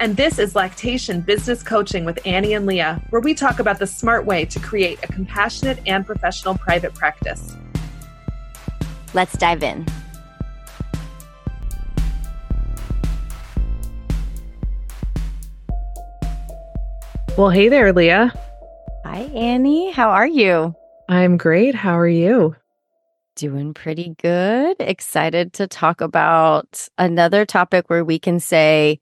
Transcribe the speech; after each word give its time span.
And 0.00 0.16
this 0.16 0.38
is 0.38 0.54
Lactation 0.54 1.20
Business 1.20 1.62
Coaching 1.62 2.06
with 2.06 2.18
Annie 2.26 2.54
and 2.54 2.64
Leah, 2.64 3.02
where 3.10 3.20
we 3.20 3.34
talk 3.34 3.58
about 3.58 3.78
the 3.78 3.86
smart 3.86 4.24
way 4.24 4.46
to 4.46 4.58
create 4.58 4.98
a 5.02 5.06
compassionate 5.08 5.78
and 5.86 6.06
professional 6.06 6.56
private 6.56 6.94
practice. 6.94 7.54
Let's 9.12 9.36
dive 9.36 9.62
in. 9.62 9.84
Well, 17.36 17.50
hey 17.50 17.68
there, 17.68 17.92
Leah. 17.92 18.32
Hi, 19.04 19.18
Annie. 19.34 19.90
How 19.90 20.08
are 20.08 20.26
you? 20.26 20.74
I'm 21.10 21.36
great. 21.36 21.74
How 21.74 21.98
are 21.98 22.08
you? 22.08 22.56
Doing 23.36 23.74
pretty 23.74 24.14
good. 24.22 24.76
Excited 24.80 25.52
to 25.54 25.66
talk 25.66 26.00
about 26.00 26.88
another 26.96 27.44
topic 27.44 27.90
where 27.90 28.02
we 28.02 28.18
can 28.18 28.40
say, 28.40 28.98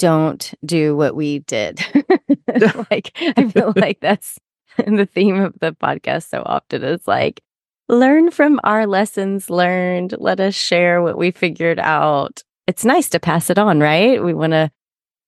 don't 0.00 0.52
do 0.64 0.96
what 0.96 1.14
we 1.14 1.40
did. 1.40 1.78
like, 2.90 3.12
I 3.36 3.48
feel 3.48 3.72
like 3.76 4.00
that's 4.00 4.38
the 4.78 5.06
theme 5.06 5.38
of 5.40 5.54
the 5.60 5.72
podcast 5.72 6.28
so 6.30 6.42
often 6.44 6.82
is 6.82 7.06
like, 7.06 7.42
learn 7.88 8.30
from 8.30 8.58
our 8.64 8.86
lessons 8.86 9.50
learned. 9.50 10.14
Let 10.18 10.40
us 10.40 10.54
share 10.54 11.02
what 11.02 11.18
we 11.18 11.30
figured 11.30 11.78
out. 11.78 12.42
It's 12.66 12.84
nice 12.84 13.10
to 13.10 13.20
pass 13.20 13.50
it 13.50 13.58
on, 13.58 13.78
right? 13.78 14.24
We 14.24 14.32
want 14.32 14.52
to 14.52 14.70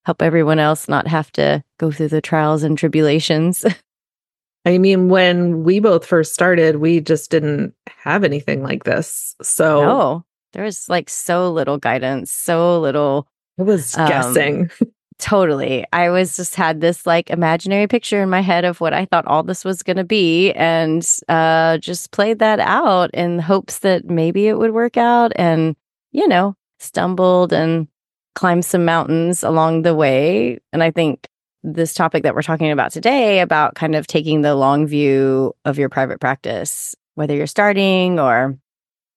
help 0.05 0.23
everyone 0.23 0.59
else 0.59 0.89
not 0.89 1.07
have 1.07 1.31
to 1.33 1.63
go 1.79 1.93
through 1.93 2.09
the 2.09 2.23
trials 2.23 2.63
and 2.63 2.77
tribulations. 2.77 3.65
I 4.65 4.79
mean, 4.79 5.09
when 5.09 5.65
we 5.65 5.81
both 5.81 6.07
first 6.07 6.33
started, 6.33 6.77
we 6.77 7.01
just 7.01 7.31
didn't 7.31 7.75
have 8.05 8.25
anything 8.25 8.63
like 8.63 8.85
this. 8.85 9.35
So, 9.43 9.83
no, 9.83 10.25
there 10.53 10.65
was 10.65 10.89
like 10.89 11.11
so 11.11 11.51
little 11.53 11.79
guidance, 11.79 12.33
so 12.33 12.81
little 12.81 13.27
I 13.63 13.65
was 13.65 13.97
um, 13.97 14.09
guessing. 14.09 14.71
totally. 15.19 15.87
I 15.93 16.11
was 16.11 16.37
just 16.37 16.57
had 16.57 16.81
this 16.81 17.07
like 17.07 17.31
imaginary 17.31 17.87
picture 17.87 18.23
in 18.23 18.29
my 18.29 18.41
head 18.41 18.65
of 18.65 18.81
what 18.81 18.93
I 18.93 19.05
thought 19.05 19.27
all 19.27 19.45
this 19.45 19.65
was 19.65 19.83
going 19.83 19.99
to 19.99 20.05
be 20.05 20.53
and 20.53 21.09
uh, 21.29 21.79
just 21.79 22.11
played 22.11 22.41
that 22.41 22.59
out 22.59 23.11
in 23.15 23.39
hopes 23.39 23.79
that 23.81 24.07
maybe 24.07 24.49
it 24.49 24.59
would 24.59 24.73
work 24.73 24.97
out 24.97 25.33
and, 25.37 25.77
you 26.11 26.27
know, 26.27 26.57
stumbled 26.81 27.53
and 27.53 27.87
climbed 28.35 28.65
some 28.65 28.85
mountains 28.85 29.45
along 29.45 29.83
the 29.83 29.95
way. 29.95 30.59
And 30.73 30.83
I 30.83 30.91
think 30.91 31.29
this 31.63 31.95
topic 31.95 32.25
that 32.25 32.35
we're 32.35 32.43
talking 32.43 32.73
about 32.73 32.91
today 32.91 33.39
about 33.39 33.77
kind 33.77 33.95
of 33.95 34.09
taking 34.09 34.43
the 34.43 34.57
long 34.57 34.89
view 34.89 35.55
of 35.65 35.79
your 35.79 35.89
private 35.89 36.21
practice, 36.21 36.97
whether 37.15 37.37
you're 37.37 37.47
starting 37.47 38.19
or 38.19 38.59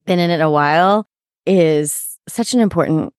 been 0.05 0.19
in 0.19 0.29
it 0.29 0.41
a 0.41 0.51
while, 0.51 1.07
is 1.47 2.19
such 2.28 2.53
an 2.53 2.59
important 2.59 3.11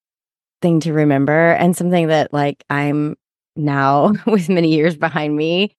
thing 0.63 0.81
to 0.81 0.93
remember 0.93 1.53
and 1.53 1.77
something 1.77 2.09
that 2.09 2.33
like 2.33 2.65
I'm 2.71 3.17
now 3.57 4.13
with 4.27 4.49
many 4.49 4.75
years 4.75 4.97
behind 4.97 5.37
me, 5.37 5.77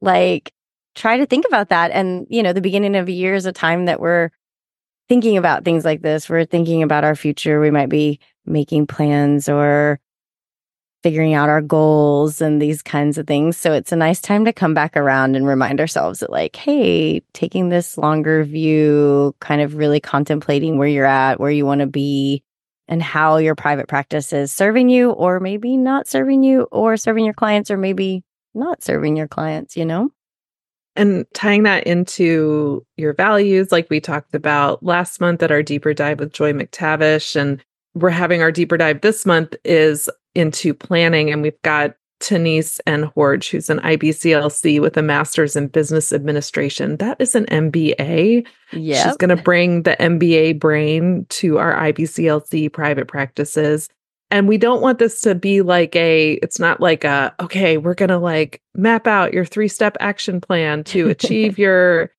like 0.00 0.52
try 0.94 1.16
to 1.18 1.26
think 1.26 1.46
about 1.46 1.68
that. 1.68 1.90
And, 1.90 2.26
you 2.30 2.42
know, 2.42 2.52
the 2.52 2.60
beginning 2.60 2.96
of 2.96 3.08
a 3.08 3.12
year 3.12 3.34
is 3.34 3.46
a 3.46 3.52
time 3.52 3.86
that 3.86 4.00
we're 4.00 4.30
thinking 5.08 5.36
about 5.36 5.64
things 5.64 5.84
like 5.84 6.02
this. 6.02 6.28
We're 6.28 6.44
thinking 6.44 6.82
about 6.82 7.04
our 7.04 7.16
future. 7.16 7.60
We 7.60 7.70
might 7.70 7.88
be 7.88 8.20
making 8.46 8.86
plans 8.86 9.48
or 9.48 10.00
figuring 11.02 11.32
out 11.32 11.48
our 11.48 11.62
goals 11.62 12.40
and 12.40 12.60
these 12.60 12.82
kinds 12.82 13.16
of 13.16 13.26
things. 13.26 13.56
So 13.56 13.72
it's 13.72 13.92
a 13.92 13.96
nice 13.96 14.20
time 14.20 14.44
to 14.44 14.52
come 14.52 14.74
back 14.74 14.96
around 14.96 15.34
and 15.34 15.46
remind 15.46 15.80
ourselves 15.80 16.20
that, 16.20 16.30
like, 16.30 16.56
hey, 16.56 17.22
taking 17.32 17.70
this 17.70 17.96
longer 17.96 18.44
view, 18.44 19.34
kind 19.40 19.62
of 19.62 19.76
really 19.76 20.00
contemplating 20.00 20.76
where 20.76 20.88
you're 20.88 21.06
at, 21.06 21.40
where 21.40 21.50
you 21.50 21.64
want 21.64 21.80
to 21.80 21.86
be, 21.86 22.42
and 22.90 23.02
how 23.02 23.38
your 23.38 23.54
private 23.54 23.88
practice 23.88 24.32
is 24.32 24.52
serving 24.52 24.88
you, 24.88 25.12
or 25.12 25.38
maybe 25.40 25.76
not 25.76 26.08
serving 26.08 26.42
you, 26.42 26.66
or 26.72 26.96
serving 26.96 27.24
your 27.24 27.32
clients, 27.32 27.70
or 27.70 27.76
maybe 27.76 28.24
not 28.52 28.82
serving 28.82 29.16
your 29.16 29.28
clients, 29.28 29.76
you 29.76 29.84
know? 29.84 30.10
And 30.96 31.24
tying 31.32 31.62
that 31.62 31.86
into 31.86 32.84
your 32.96 33.14
values, 33.14 33.70
like 33.70 33.88
we 33.88 34.00
talked 34.00 34.34
about 34.34 34.82
last 34.82 35.20
month 35.20 35.40
at 35.42 35.52
our 35.52 35.62
deeper 35.62 35.94
dive 35.94 36.18
with 36.18 36.32
Joy 36.32 36.52
McTavish. 36.52 37.36
And 37.40 37.64
we're 37.94 38.10
having 38.10 38.42
our 38.42 38.50
deeper 38.50 38.76
dive 38.76 39.00
this 39.00 39.24
month 39.24 39.54
is 39.64 40.10
into 40.34 40.74
planning. 40.74 41.30
And 41.30 41.42
we've 41.42 41.62
got 41.62 41.94
Tanise 42.20 42.80
and 42.86 43.06
Horge, 43.06 43.50
who's 43.50 43.70
an 43.70 43.80
IBCLC 43.80 44.80
with 44.80 44.96
a 44.96 45.02
master's 45.02 45.56
in 45.56 45.68
business 45.68 46.12
administration. 46.12 46.98
That 46.98 47.20
is 47.20 47.34
an 47.34 47.46
MBA. 47.46 48.46
Yeah. 48.72 49.02
She's 49.02 49.16
going 49.16 49.34
to 49.34 49.42
bring 49.42 49.82
the 49.82 49.96
MBA 49.98 50.60
brain 50.60 51.26
to 51.30 51.58
our 51.58 51.74
IBCLC 51.74 52.72
private 52.72 53.08
practices. 53.08 53.88
And 54.30 54.46
we 54.46 54.58
don't 54.58 54.82
want 54.82 54.98
this 54.98 55.22
to 55.22 55.34
be 55.34 55.62
like 55.62 55.96
a, 55.96 56.34
it's 56.34 56.60
not 56.60 56.80
like 56.80 57.04
a, 57.04 57.34
okay, 57.40 57.78
we're 57.78 57.94
going 57.94 58.10
to 58.10 58.18
like 58.18 58.60
map 58.74 59.06
out 59.06 59.34
your 59.34 59.44
three 59.44 59.66
step 59.66 59.96
action 59.98 60.40
plan 60.40 60.84
to 60.84 61.08
achieve 61.08 61.58
your 61.58 62.12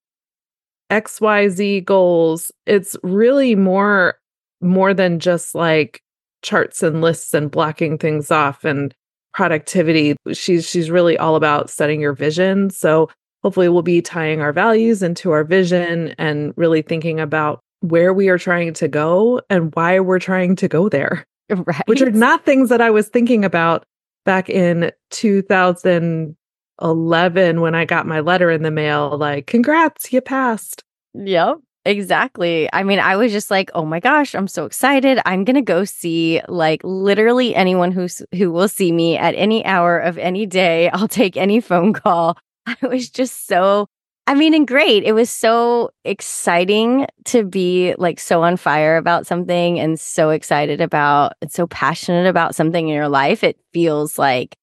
XYZ 0.89 1.85
goals. 1.85 2.51
It's 2.65 2.97
really 3.03 3.55
more, 3.55 4.15
more 4.59 4.93
than 4.93 5.19
just 5.19 5.55
like 5.55 6.01
charts 6.41 6.83
and 6.83 7.01
lists 7.01 7.33
and 7.33 7.51
blocking 7.51 7.97
things 7.97 8.31
off 8.31 8.65
and 8.65 8.93
productivity. 9.33 10.15
She's 10.33 10.69
she's 10.69 10.91
really 10.91 11.17
all 11.17 11.35
about 11.35 11.69
setting 11.69 12.01
your 12.01 12.13
vision. 12.13 12.69
So 12.69 13.09
hopefully 13.43 13.69
we'll 13.69 13.81
be 13.81 14.01
tying 14.01 14.41
our 14.41 14.53
values 14.53 15.01
into 15.01 15.31
our 15.31 15.43
vision 15.43 16.13
and 16.17 16.53
really 16.55 16.81
thinking 16.81 17.19
about 17.19 17.61
where 17.81 18.13
we 18.13 18.29
are 18.29 18.37
trying 18.37 18.73
to 18.73 18.87
go 18.87 19.41
and 19.49 19.73
why 19.75 19.99
we're 19.99 20.19
trying 20.19 20.55
to 20.57 20.67
go 20.67 20.89
there. 20.89 21.25
Right. 21.53 21.85
Which 21.85 22.01
are 22.01 22.09
not 22.09 22.45
things 22.45 22.69
that 22.69 22.79
I 22.79 22.91
was 22.91 23.09
thinking 23.09 23.43
about 23.43 23.83
back 24.23 24.49
in 24.49 24.89
2011 25.09 27.61
when 27.61 27.75
I 27.75 27.83
got 27.83 28.07
my 28.07 28.21
letter 28.21 28.49
in 28.49 28.63
the 28.63 28.71
mail 28.71 29.17
like 29.17 29.47
congrats, 29.47 30.13
you 30.13 30.21
passed. 30.21 30.81
Yep. 31.13 31.57
Exactly. 31.85 32.69
I 32.71 32.83
mean, 32.83 32.99
I 32.99 33.15
was 33.15 33.31
just 33.31 33.49
like, 33.49 33.71
"Oh 33.73 33.85
my 33.85 33.99
gosh, 33.99 34.35
I'm 34.35 34.47
so 34.47 34.65
excited. 34.65 35.19
I'm 35.25 35.43
going 35.43 35.55
to 35.55 35.61
go 35.63 35.83
see 35.83 36.39
like 36.47 36.81
literally 36.83 37.55
anyone 37.55 37.91
who's 37.91 38.21
who 38.35 38.51
will 38.51 38.67
see 38.67 38.91
me 38.91 39.17
at 39.17 39.33
any 39.35 39.65
hour 39.65 39.97
of 39.97 40.17
any 40.19 40.45
day. 40.45 40.89
I'll 40.91 41.07
take 41.07 41.37
any 41.37 41.59
phone 41.59 41.93
call." 41.93 42.37
I 42.67 42.75
was 42.87 43.09
just 43.09 43.47
so 43.47 43.87
I 44.27 44.35
mean, 44.35 44.53
and 44.53 44.67
great. 44.67 45.03
It 45.03 45.13
was 45.13 45.31
so 45.31 45.89
exciting 46.05 47.07
to 47.25 47.43
be 47.43 47.95
like 47.97 48.19
so 48.19 48.43
on 48.43 48.55
fire 48.57 48.97
about 48.97 49.25
something 49.25 49.79
and 49.79 49.99
so 49.99 50.29
excited 50.29 50.79
about 50.81 51.33
and 51.41 51.51
so 51.51 51.65
passionate 51.67 52.27
about 52.27 52.53
something 52.53 52.87
in 52.87 52.93
your 52.95 53.09
life. 53.09 53.43
It 53.43 53.57
feels 53.73 54.19
like 54.19 54.55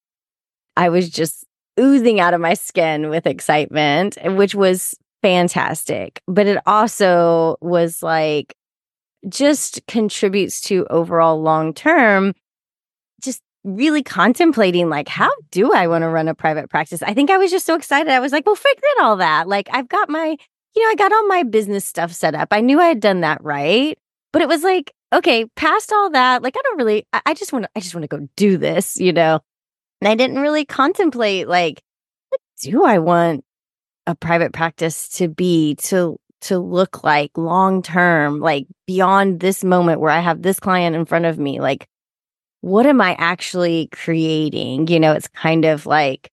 I 0.77 0.89
was 0.89 1.09
just 1.09 1.45
oozing 1.79 2.19
out 2.19 2.33
of 2.33 2.41
my 2.41 2.53
skin 2.53 3.09
with 3.09 3.27
excitement, 3.27 4.17
which 4.23 4.55
was 4.55 4.95
fantastic. 5.21 6.21
But 6.27 6.47
it 6.47 6.61
also 6.65 7.57
was 7.61 8.01
like, 8.03 8.53
just 9.27 9.85
contributes 9.87 10.61
to 10.61 10.85
overall 10.89 11.41
long 11.41 11.73
term, 11.73 12.33
just 13.21 13.41
really 13.63 14.01
contemplating 14.01 14.89
like, 14.89 15.09
how 15.09 15.29
do 15.51 15.73
I 15.73 15.87
want 15.87 16.03
to 16.03 16.09
run 16.09 16.27
a 16.27 16.35
private 16.35 16.69
practice? 16.69 17.03
I 17.03 17.13
think 17.13 17.29
I 17.29 17.37
was 17.37 17.51
just 17.51 17.65
so 17.65 17.75
excited. 17.75 18.11
I 18.11 18.19
was 18.19 18.31
like, 18.31 18.45
well, 18.45 18.55
forget 18.55 19.01
all 19.01 19.17
that. 19.17 19.47
Like, 19.47 19.67
I've 19.73 19.89
got 19.89 20.09
my, 20.09 20.37
you 20.75 20.83
know, 20.83 20.89
I 20.89 20.95
got 20.95 21.11
all 21.11 21.27
my 21.27 21.43
business 21.43 21.83
stuff 21.83 22.13
set 22.13 22.35
up. 22.35 22.49
I 22.51 22.61
knew 22.61 22.79
I 22.79 22.87
had 22.87 23.01
done 23.01 23.21
that 23.21 23.43
right. 23.43 23.97
But 24.31 24.41
it 24.41 24.47
was 24.47 24.63
like, 24.63 24.93
okay, 25.11 25.45
past 25.55 25.91
all 25.91 26.11
that, 26.11 26.43
like, 26.43 26.55
I 26.55 26.61
don't 26.63 26.77
really, 26.77 27.05
I, 27.11 27.21
I 27.25 27.33
just 27.33 27.51
want 27.51 27.63
to, 27.63 27.69
I 27.75 27.79
just 27.79 27.95
want 27.95 28.03
to 28.03 28.17
go 28.17 28.27
do 28.35 28.57
this, 28.57 28.97
you 28.99 29.11
know? 29.11 29.39
And 30.01 30.07
I 30.07 30.15
didn't 30.15 30.39
really 30.39 30.65
contemplate, 30.65 31.47
like, 31.47 31.81
what 32.29 32.39
do 32.61 32.85
I 32.85 32.99
want 32.99 33.43
a 34.09 34.15
private 34.15 34.53
practice 34.53 35.07
to 35.09 35.27
be 35.27 35.75
to 35.75 36.19
to 36.41 36.57
look 36.57 37.03
like 37.03 37.31
long 37.37 37.81
term, 37.81 38.39
like 38.39 38.65
beyond 38.87 39.39
this 39.39 39.63
moment 39.63 39.99
where 39.99 40.11
I 40.11 40.19
have 40.19 40.41
this 40.41 40.59
client 40.59 40.95
in 40.95 41.05
front 41.05 41.25
of 41.25 41.37
me? 41.37 41.59
Like, 41.59 41.87
what 42.61 42.85
am 42.85 43.01
I 43.01 43.15
actually 43.19 43.87
creating? 43.91 44.87
You 44.87 44.99
know, 44.99 45.13
it's 45.13 45.27
kind 45.27 45.65
of 45.65 45.85
like 45.85 46.31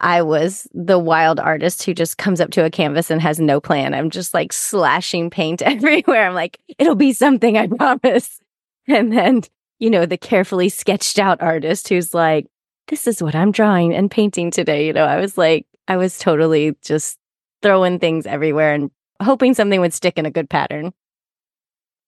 I 0.00 0.22
was 0.22 0.68
the 0.72 0.98
wild 0.98 1.40
artist 1.40 1.82
who 1.82 1.92
just 1.92 2.18
comes 2.18 2.40
up 2.40 2.50
to 2.52 2.64
a 2.64 2.70
canvas 2.70 3.10
and 3.10 3.20
has 3.20 3.40
no 3.40 3.60
plan. 3.60 3.94
I'm 3.94 4.10
just 4.10 4.32
like 4.32 4.52
slashing 4.52 5.28
paint 5.28 5.60
everywhere. 5.62 6.28
I'm 6.28 6.34
like, 6.34 6.60
it'll 6.78 6.94
be 6.94 7.12
something, 7.12 7.56
I 7.56 7.66
promise. 7.66 8.40
And 8.90 9.12
then, 9.12 9.42
you 9.78 9.90
know, 9.90 10.06
the 10.06 10.16
carefully 10.16 10.70
sketched 10.70 11.18
out 11.18 11.42
artist 11.42 11.90
who's 11.90 12.14
like, 12.14 12.46
this 12.86 13.06
is 13.06 13.22
what 13.22 13.34
I'm 13.34 13.52
drawing 13.52 13.94
and 13.94 14.10
painting 14.10 14.50
today. 14.50 14.86
You 14.86 14.94
know, 14.94 15.04
I 15.04 15.20
was 15.20 15.36
like, 15.36 15.66
I 15.88 15.96
was 15.96 16.18
totally 16.18 16.76
just 16.82 17.18
throwing 17.62 17.98
things 17.98 18.26
everywhere 18.26 18.74
and 18.74 18.90
hoping 19.22 19.54
something 19.54 19.80
would 19.80 19.94
stick 19.94 20.18
in 20.18 20.26
a 20.26 20.30
good 20.30 20.48
pattern. 20.48 20.92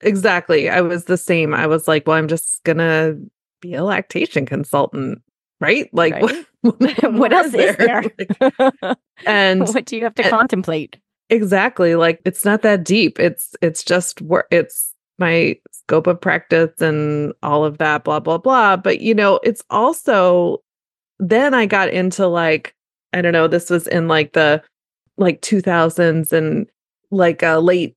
Exactly. 0.02 0.68
I 0.68 0.82
was 0.82 1.04
the 1.04 1.16
same. 1.16 1.54
I 1.54 1.66
was 1.66 1.88
like, 1.88 2.06
well, 2.06 2.16
I'm 2.16 2.28
just 2.28 2.62
going 2.64 2.78
to 2.78 3.18
be 3.60 3.74
a 3.74 3.82
lactation 3.82 4.46
consultant, 4.46 5.22
right? 5.60 5.92
Like, 5.92 6.14
right? 6.22 6.46
What, 6.60 7.12
what, 7.12 7.32
else 7.32 7.54
is 7.54 7.76
there? 7.76 8.04
like, 8.18 8.98
and 9.26 9.66
what 9.66 9.84
do 9.86 9.96
you 9.96 10.04
have 10.04 10.14
to 10.14 10.22
and, 10.22 10.30
contemplate? 10.30 10.98
Exactly. 11.30 11.94
Like, 11.94 12.20
it's 12.24 12.44
not 12.44 12.62
that 12.62 12.84
deep. 12.84 13.18
It's, 13.18 13.54
it's 13.62 13.82
just 13.82 14.20
where 14.22 14.44
it's 14.50 14.94
my 15.18 15.58
scope 15.72 16.06
of 16.06 16.20
practice 16.20 16.80
and 16.80 17.32
all 17.42 17.64
of 17.64 17.78
that, 17.78 18.04
blah, 18.04 18.20
blah, 18.20 18.38
blah. 18.38 18.76
But, 18.76 19.00
you 19.00 19.14
know, 19.14 19.40
it's 19.42 19.62
also, 19.70 20.62
then 21.18 21.52
I 21.52 21.66
got 21.66 21.90
into 21.90 22.26
like, 22.26 22.74
I 23.12 23.22
don't 23.22 23.32
know, 23.32 23.48
this 23.48 23.70
was 23.70 23.86
in 23.86 24.08
like 24.08 24.32
the 24.32 24.62
like 25.16 25.42
2000s 25.42 26.32
and 26.32 26.66
like 27.10 27.42
uh, 27.42 27.58
late 27.58 27.96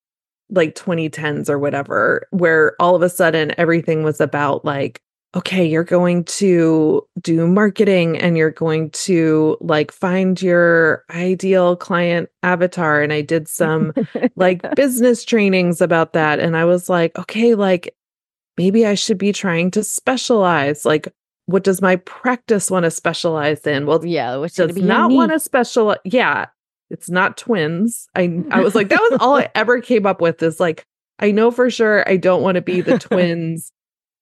like 0.50 0.76
2010s 0.76 1.50
or 1.50 1.58
whatever, 1.58 2.28
where 2.32 2.76
all 2.80 2.96
of 2.96 3.02
a 3.02 3.10
sudden 3.10 3.54
everything 3.58 4.04
was 4.04 4.22
about 4.22 4.64
like, 4.66 5.02
okay, 5.36 5.66
you're 5.66 5.84
going 5.84 6.24
to 6.26 7.02
do 7.22 7.48
marketing 7.48 8.18
and 8.20 8.38
you're 8.38 8.52
going 8.52 8.92
to 8.92 9.58
like 9.62 9.92
find 9.92 10.42
your 10.42 11.04
ideal 11.10 11.76
client 11.76 12.30
avatar. 12.44 13.02
And 13.02 13.12
I 13.12 13.22
did 13.22 13.48
some 13.48 13.94
like 14.36 14.62
business 14.76 15.26
trainings 15.26 15.82
about 15.82 16.14
that. 16.14 16.40
And 16.40 16.56
I 16.56 16.66
was 16.66 16.88
like, 16.88 17.18
okay, 17.18 17.56
like 17.56 17.96
maybe 18.58 18.86
I 18.86 18.94
should 18.94 19.18
be 19.18 19.32
trying 19.32 19.72
to 19.72 19.84
specialize. 19.84 20.86
Like, 20.86 21.12
what 21.46 21.64
does 21.64 21.82
my 21.82 21.98
practice 21.98 22.72
want 22.72 22.84
to 22.84 22.92
specialize 22.92 23.66
in? 23.68 23.86
Well, 23.86 24.06
yeah, 24.06 24.38
which 24.38 24.56
does 24.56 24.76
not 24.78 25.12
want 25.12 25.32
to 25.32 25.40
specialize. 25.40 26.00
Yeah, 26.06 26.48
it's 26.90 27.10
not 27.10 27.38
twins. 27.38 28.08
I 28.16 28.44
I 28.52 28.62
was 28.62 28.76
like, 28.76 28.90
that 28.90 29.02
was 29.10 29.20
all 29.20 29.38
I 29.38 29.50
ever 29.56 29.82
came 29.82 30.06
up 30.06 30.22
with 30.22 30.42
is 30.42 30.60
like, 30.60 30.86
I 31.20 31.32
know 31.32 31.52
for 31.52 31.70
sure 31.70 32.08
I 32.08 32.18
don't 32.18 32.42
want 32.42 32.56
to 32.56 32.62
be 32.62 32.82
the 32.82 33.00
twins 33.00 33.72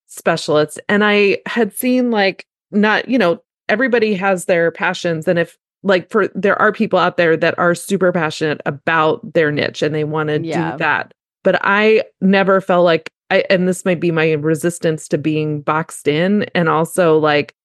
specialist. 0.07 0.79
And 0.89 1.03
I 1.03 1.39
had 1.45 1.73
seen 1.73 2.11
like 2.11 2.45
not, 2.71 3.07
you 3.07 3.17
know, 3.17 3.41
everybody 3.69 4.13
has 4.15 4.45
their 4.45 4.71
passions. 4.71 5.27
And 5.27 5.39
if 5.39 5.57
like 5.83 6.09
for 6.09 6.27
there 6.35 6.59
are 6.61 6.71
people 6.71 6.99
out 6.99 7.17
there 7.17 7.35
that 7.37 7.57
are 7.57 7.73
super 7.75 8.11
passionate 8.11 8.61
about 8.65 9.33
their 9.33 9.51
niche 9.51 9.81
and 9.81 9.95
they 9.95 10.03
want 10.03 10.29
to 10.29 10.41
yeah. 10.41 10.71
do 10.71 10.77
that. 10.79 11.13
But 11.43 11.59
I 11.63 12.03
never 12.19 12.61
felt 12.61 12.85
like 12.85 13.11
I 13.31 13.45
and 13.49 13.67
this 13.67 13.85
might 13.85 13.99
be 13.99 14.11
my 14.11 14.33
resistance 14.33 15.07
to 15.07 15.17
being 15.17 15.61
boxed 15.61 16.07
in 16.07 16.43
and 16.53 16.69
also 16.69 17.17
like 17.17 17.55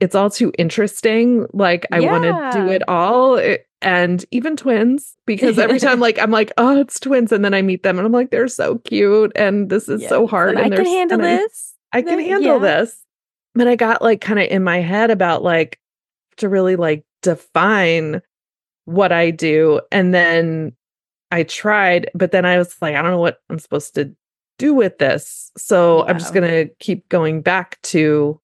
it's 0.00 0.14
all 0.14 0.30
too 0.30 0.50
interesting. 0.58 1.46
Like 1.52 1.86
I 1.92 2.00
yeah. 2.00 2.10
want 2.10 2.24
to 2.24 2.58
do 2.58 2.68
it 2.70 2.82
all. 2.88 3.36
It, 3.36 3.66
and 3.82 4.24
even 4.30 4.56
twins 4.56 5.16
because 5.26 5.58
every 5.58 5.78
time 5.78 6.00
like 6.06 6.18
I'm 6.18 6.30
like, 6.30 6.52
oh, 6.58 6.78
it's 6.80 6.98
twins, 6.98 7.32
and 7.32 7.44
then 7.44 7.54
I 7.54 7.62
meet 7.62 7.82
them 7.82 7.98
and 7.98 8.06
I'm 8.06 8.12
like, 8.12 8.30
they're 8.30 8.48
so 8.48 8.78
cute, 8.78 9.32
and 9.36 9.70
this 9.70 9.88
is 9.88 10.02
yes. 10.02 10.10
so 10.10 10.26
hard. 10.26 10.56
And, 10.56 10.66
and 10.66 10.74
I 10.74 10.76
can 10.76 10.86
handle 10.86 11.18
this. 11.18 11.74
I, 11.92 11.98
I 11.98 12.02
can 12.02 12.18
handle 12.18 12.54
yeah. 12.54 12.58
this. 12.58 12.96
But 13.54 13.68
I 13.68 13.76
got 13.76 14.02
like 14.02 14.20
kind 14.20 14.38
of 14.38 14.48
in 14.48 14.62
my 14.62 14.78
head 14.78 15.10
about 15.10 15.42
like 15.42 15.78
to 16.38 16.48
really 16.48 16.76
like 16.76 17.04
define 17.22 18.22
what 18.84 19.12
I 19.12 19.30
do. 19.30 19.80
And 19.90 20.12
then 20.14 20.72
I 21.30 21.42
tried, 21.44 22.10
but 22.14 22.32
then 22.32 22.44
I 22.44 22.58
was 22.58 22.76
like, 22.80 22.94
I 22.94 23.02
don't 23.02 23.10
know 23.10 23.18
what 23.18 23.40
I'm 23.48 23.58
supposed 23.58 23.94
to 23.96 24.14
do 24.60 24.74
with 24.74 24.98
this. 24.98 25.50
So 25.56 26.04
yeah. 26.04 26.10
I'm 26.10 26.18
just 26.18 26.34
gonna 26.34 26.66
keep 26.78 27.08
going 27.08 27.42
back 27.42 27.80
to 27.82 28.40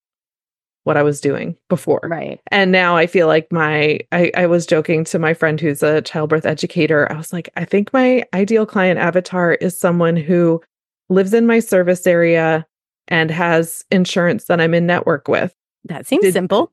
what 0.86 0.96
I 0.96 1.02
was 1.02 1.20
doing 1.20 1.56
before. 1.68 2.00
Right. 2.04 2.40
And 2.52 2.70
now 2.70 2.96
I 2.96 3.08
feel 3.08 3.26
like 3.26 3.50
my, 3.50 3.98
I, 4.12 4.30
I 4.36 4.46
was 4.46 4.66
joking 4.66 5.02
to 5.06 5.18
my 5.18 5.34
friend 5.34 5.60
who's 5.60 5.82
a 5.82 6.00
childbirth 6.00 6.46
educator. 6.46 7.10
I 7.10 7.16
was 7.16 7.32
like, 7.32 7.48
I 7.56 7.64
think 7.64 7.92
my 7.92 8.22
ideal 8.32 8.66
client 8.66 9.00
avatar 9.00 9.54
is 9.54 9.76
someone 9.76 10.14
who 10.14 10.62
lives 11.08 11.34
in 11.34 11.44
my 11.44 11.58
service 11.58 12.06
area 12.06 12.64
and 13.08 13.32
has 13.32 13.84
insurance 13.90 14.44
that 14.44 14.60
I'm 14.60 14.74
in 14.74 14.86
network 14.86 15.26
with. 15.26 15.52
That 15.86 16.06
seems 16.06 16.22
Did, 16.22 16.34
simple. 16.34 16.70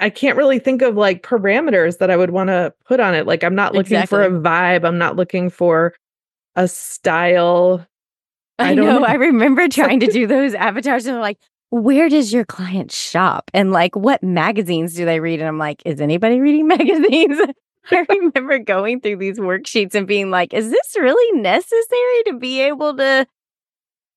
I 0.00 0.10
can't 0.10 0.36
really 0.36 0.58
think 0.58 0.82
of 0.82 0.96
like 0.96 1.22
parameters 1.22 1.98
that 1.98 2.10
I 2.10 2.16
would 2.16 2.30
want 2.30 2.48
to 2.48 2.74
put 2.84 2.98
on 2.98 3.14
it. 3.14 3.28
Like, 3.28 3.44
I'm 3.44 3.54
not 3.54 3.74
looking 3.74 3.96
exactly. 3.96 4.16
for 4.16 4.24
a 4.24 4.30
vibe, 4.40 4.84
I'm 4.84 4.98
not 4.98 5.14
looking 5.14 5.50
for 5.50 5.94
a 6.56 6.66
style. 6.66 7.86
I, 8.58 8.70
I 8.70 8.74
know, 8.74 8.98
know. 8.98 9.04
I 9.04 9.14
remember 9.14 9.68
trying 9.68 10.00
to 10.00 10.06
do 10.06 10.26
those 10.26 10.54
avatars 10.54 11.06
and 11.06 11.20
like, 11.20 11.38
where 11.70 12.08
does 12.08 12.32
your 12.32 12.44
client 12.44 12.92
shop 12.92 13.50
and 13.54 13.72
like 13.72 13.96
what 13.96 14.22
magazines 14.22 14.94
do 14.94 15.04
they 15.06 15.20
read? 15.20 15.40
And 15.40 15.48
I'm 15.48 15.58
like, 15.58 15.82
is 15.86 16.00
anybody 16.00 16.38
reading 16.40 16.68
magazines? 16.68 17.40
I 17.90 18.06
remember 18.08 18.58
going 18.58 19.00
through 19.00 19.16
these 19.16 19.38
worksheets 19.38 19.94
and 19.94 20.06
being 20.06 20.30
like, 20.30 20.54
is 20.54 20.70
this 20.70 20.96
really 20.96 21.40
necessary 21.40 22.22
to 22.26 22.38
be 22.38 22.60
able 22.60 22.96
to 22.96 23.26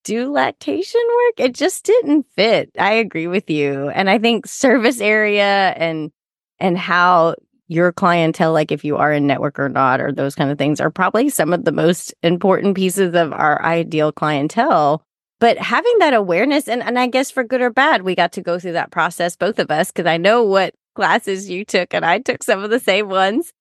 do 0.04 0.32
lactation 0.32 1.02
work? 1.02 1.48
It 1.48 1.56
just 1.56 1.86
didn't 1.86 2.28
fit. 2.36 2.72
I 2.78 2.94
agree 2.94 3.28
with 3.28 3.50
you. 3.50 3.90
And 3.90 4.10
I 4.10 4.20
think 4.20 4.46
service 4.46 5.02
area 5.02 5.74
and 5.78 6.12
and 6.60 6.78
how 6.78 7.36
your 7.68 7.92
clientele, 7.92 8.54
like 8.54 8.72
if 8.72 8.84
you 8.86 8.98
are 8.98 9.12
in 9.12 9.28
network 9.28 9.60
or 9.60 9.70
not, 9.70 10.00
or 10.00 10.12
those 10.12 10.36
kind 10.36 10.52
of 10.52 10.58
things, 10.58 10.80
are 10.80 10.92
probably 10.92 11.30
some 11.30 11.54
of 11.54 11.66
the 11.66 11.72
most 11.72 12.14
important 12.24 12.76
pieces 12.76 13.16
of 13.16 13.34
our 13.34 13.62
ideal 13.64 14.12
clientele. 14.12 15.04
But 15.40 15.58
having 15.58 15.94
that 16.00 16.14
awareness 16.14 16.68
and, 16.68 16.82
and 16.82 16.98
i 16.98 17.08
guess 17.08 17.30
for 17.30 17.44
good 17.44 17.62
or 17.62 17.70
bad 17.70 18.02
we 18.04 18.16
got 18.16 18.32
to 18.32 18.42
go 18.42 18.58
through 18.58 18.72
that 18.72 18.92
process 18.92 19.36
both 19.36 19.60
of 19.60 19.70
us 19.70 19.92
because 19.92 20.06
i 20.06 20.18
know 20.18 20.44
what 20.44 20.74
classes 20.96 21.50
you 21.50 21.66
took 21.66 21.94
and 21.94 22.06
i 22.06 22.20
took 22.20 22.42
some 22.42 22.64
of 22.64 22.70
the 22.70 22.80
same 22.80 23.10
ones 23.10 23.52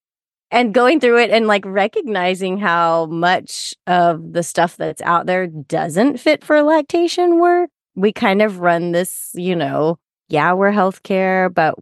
and 0.51 0.73
going 0.73 1.01
through 1.01 1.19
it 1.19 1.31
and 1.31 1.47
like 1.47 1.65
recognizing 1.67 2.59
how 2.59 3.07
much 3.07 3.75
of 3.87 4.33
the 4.33 4.43
stuff 4.43 4.77
that's 4.77 5.03
out 5.03 5.27
there 5.27 5.47
doesn't 5.47 6.19
fit 6.19 6.45
for 6.45 6.63
lactation 6.63 7.39
work 7.41 7.71
we 7.97 8.13
kind 8.13 8.41
of 8.41 8.61
run 8.61 8.93
this 8.93 9.31
you 9.35 9.57
know 9.57 9.99
yeah 10.29 10.53
we're 10.53 10.73
healthcare 10.73 11.53
but 11.53 11.75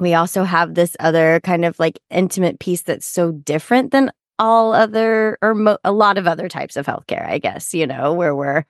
we 0.00 0.14
also 0.14 0.44
have 0.44 0.74
this 0.74 0.96
other 1.00 1.40
kind 1.44 1.64
of 1.64 1.78
like 1.78 1.98
intimate 2.10 2.58
piece 2.58 2.82
that's 2.82 3.06
so 3.06 3.32
different 3.32 3.92
than 3.92 4.10
all 4.38 4.72
other 4.72 5.38
or 5.42 5.54
mo- 5.54 5.78
a 5.84 5.92
lot 5.92 6.16
of 6.18 6.26
other 6.26 6.48
types 6.48 6.76
of 6.76 6.86
healthcare 6.86 7.28
i 7.28 7.38
guess 7.38 7.74
you 7.74 7.86
know 7.86 8.12
where 8.14 8.34
we're 8.34 8.64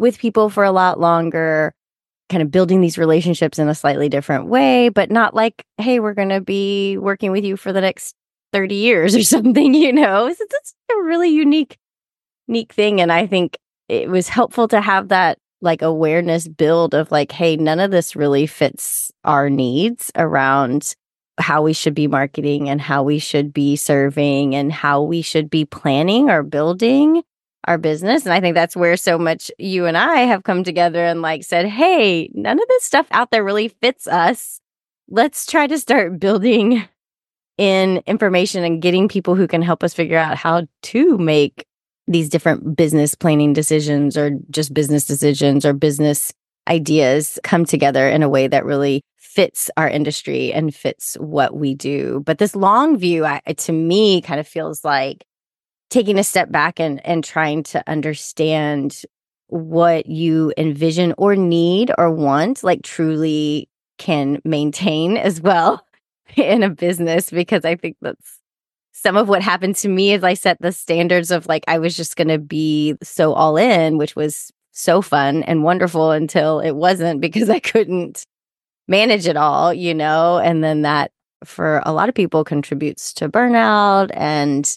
with 0.00 0.18
people 0.18 0.48
for 0.48 0.64
a 0.64 0.72
lot 0.72 0.98
longer, 0.98 1.74
kind 2.30 2.42
of 2.42 2.50
building 2.50 2.80
these 2.80 2.98
relationships 2.98 3.58
in 3.58 3.68
a 3.68 3.74
slightly 3.74 4.08
different 4.08 4.46
way, 4.46 4.88
but 4.88 5.10
not 5.10 5.34
like, 5.34 5.62
hey, 5.78 6.00
we're 6.00 6.14
going 6.14 6.30
to 6.30 6.40
be 6.40 6.96
working 6.96 7.30
with 7.30 7.44
you 7.44 7.56
for 7.56 7.72
the 7.72 7.82
next 7.82 8.14
30 8.52 8.74
years 8.74 9.14
or 9.14 9.22
something, 9.22 9.74
you 9.74 9.92
know? 9.92 10.26
It's, 10.26 10.38
that's 10.38 10.74
a 10.90 11.02
really 11.02 11.28
unique, 11.28 11.76
unique 12.48 12.72
thing. 12.72 13.00
And 13.00 13.12
I 13.12 13.26
think 13.26 13.58
it 13.88 14.08
was 14.08 14.28
helpful 14.28 14.66
to 14.68 14.80
have 14.80 15.08
that 15.08 15.38
like 15.60 15.82
awareness 15.82 16.48
build 16.48 16.94
of 16.94 17.10
like, 17.10 17.32
hey, 17.32 17.56
none 17.56 17.80
of 17.80 17.90
this 17.90 18.16
really 18.16 18.46
fits 18.46 19.12
our 19.24 19.50
needs 19.50 20.10
around 20.16 20.94
how 21.38 21.62
we 21.62 21.72
should 21.72 21.94
be 21.94 22.06
marketing 22.06 22.68
and 22.68 22.80
how 22.80 23.02
we 23.02 23.18
should 23.18 23.52
be 23.52 23.76
serving 23.76 24.54
and 24.54 24.72
how 24.72 25.02
we 25.02 25.22
should 25.22 25.50
be 25.50 25.64
planning 25.64 26.30
or 26.30 26.42
building 26.42 27.22
our 27.64 27.78
business. 27.78 28.24
And 28.24 28.32
I 28.32 28.40
think 28.40 28.54
that's 28.54 28.76
where 28.76 28.96
so 28.96 29.18
much 29.18 29.50
you 29.58 29.86
and 29.86 29.96
I 29.96 30.20
have 30.20 30.44
come 30.44 30.64
together 30.64 31.04
and 31.04 31.22
like 31.22 31.44
said, 31.44 31.66
hey, 31.66 32.30
none 32.34 32.60
of 32.60 32.68
this 32.68 32.84
stuff 32.84 33.06
out 33.10 33.30
there 33.30 33.44
really 33.44 33.68
fits 33.68 34.06
us. 34.06 34.60
Let's 35.08 35.46
try 35.46 35.66
to 35.66 35.78
start 35.78 36.18
building 36.18 36.84
in 37.58 38.02
information 38.06 38.64
and 38.64 38.80
getting 38.80 39.08
people 39.08 39.34
who 39.34 39.46
can 39.46 39.60
help 39.60 39.84
us 39.84 39.92
figure 39.92 40.16
out 40.16 40.36
how 40.36 40.66
to 40.82 41.18
make 41.18 41.66
these 42.10 42.28
different 42.28 42.76
business 42.76 43.14
planning 43.14 43.52
decisions 43.52 44.16
or 44.16 44.32
just 44.50 44.74
business 44.74 45.04
decisions 45.04 45.64
or 45.64 45.72
business 45.72 46.32
ideas 46.68 47.38
come 47.44 47.64
together 47.64 48.08
in 48.08 48.22
a 48.22 48.28
way 48.28 48.48
that 48.48 48.64
really 48.64 49.02
fits 49.16 49.70
our 49.76 49.88
industry 49.88 50.52
and 50.52 50.74
fits 50.74 51.14
what 51.20 51.56
we 51.56 51.74
do. 51.74 52.20
But 52.26 52.38
this 52.38 52.56
long 52.56 52.98
view, 52.98 53.24
I, 53.24 53.40
to 53.40 53.72
me, 53.72 54.20
kind 54.20 54.40
of 54.40 54.48
feels 54.48 54.84
like 54.84 55.24
taking 55.88 56.18
a 56.18 56.24
step 56.24 56.50
back 56.50 56.80
and 56.80 57.04
and 57.06 57.22
trying 57.22 57.62
to 57.64 57.82
understand 57.88 59.02
what 59.46 60.06
you 60.06 60.52
envision 60.56 61.14
or 61.18 61.34
need 61.34 61.92
or 61.98 62.10
want 62.10 62.62
like 62.62 62.82
truly 62.82 63.68
can 63.98 64.40
maintain 64.44 65.16
as 65.16 65.40
well 65.40 65.84
in 66.36 66.62
a 66.62 66.70
business 66.70 67.30
because 67.30 67.64
I 67.64 67.76
think 67.76 67.96
that's 68.00 68.39
some 69.02 69.16
of 69.16 69.30
what 69.30 69.40
happened 69.40 69.76
to 69.76 69.88
me 69.88 70.12
is 70.12 70.22
I 70.22 70.34
set 70.34 70.58
the 70.60 70.72
standards 70.72 71.30
of 71.30 71.46
like 71.46 71.64
I 71.66 71.78
was 71.78 71.96
just 71.96 72.16
going 72.16 72.28
to 72.28 72.38
be 72.38 72.96
so 73.02 73.32
all 73.32 73.56
in, 73.56 73.96
which 73.96 74.14
was 74.14 74.52
so 74.72 75.00
fun 75.00 75.42
and 75.44 75.64
wonderful 75.64 76.10
until 76.10 76.60
it 76.60 76.72
wasn't 76.72 77.20
because 77.20 77.48
I 77.48 77.60
couldn't 77.60 78.26
manage 78.88 79.26
it 79.26 79.38
all, 79.38 79.72
you 79.72 79.94
know, 79.94 80.38
and 80.38 80.62
then 80.62 80.82
that 80.82 81.12
for 81.44 81.82
a 81.86 81.92
lot 81.92 82.10
of 82.10 82.14
people 82.14 82.44
contributes 82.44 83.14
to 83.14 83.28
burnout 83.28 84.10
and 84.12 84.76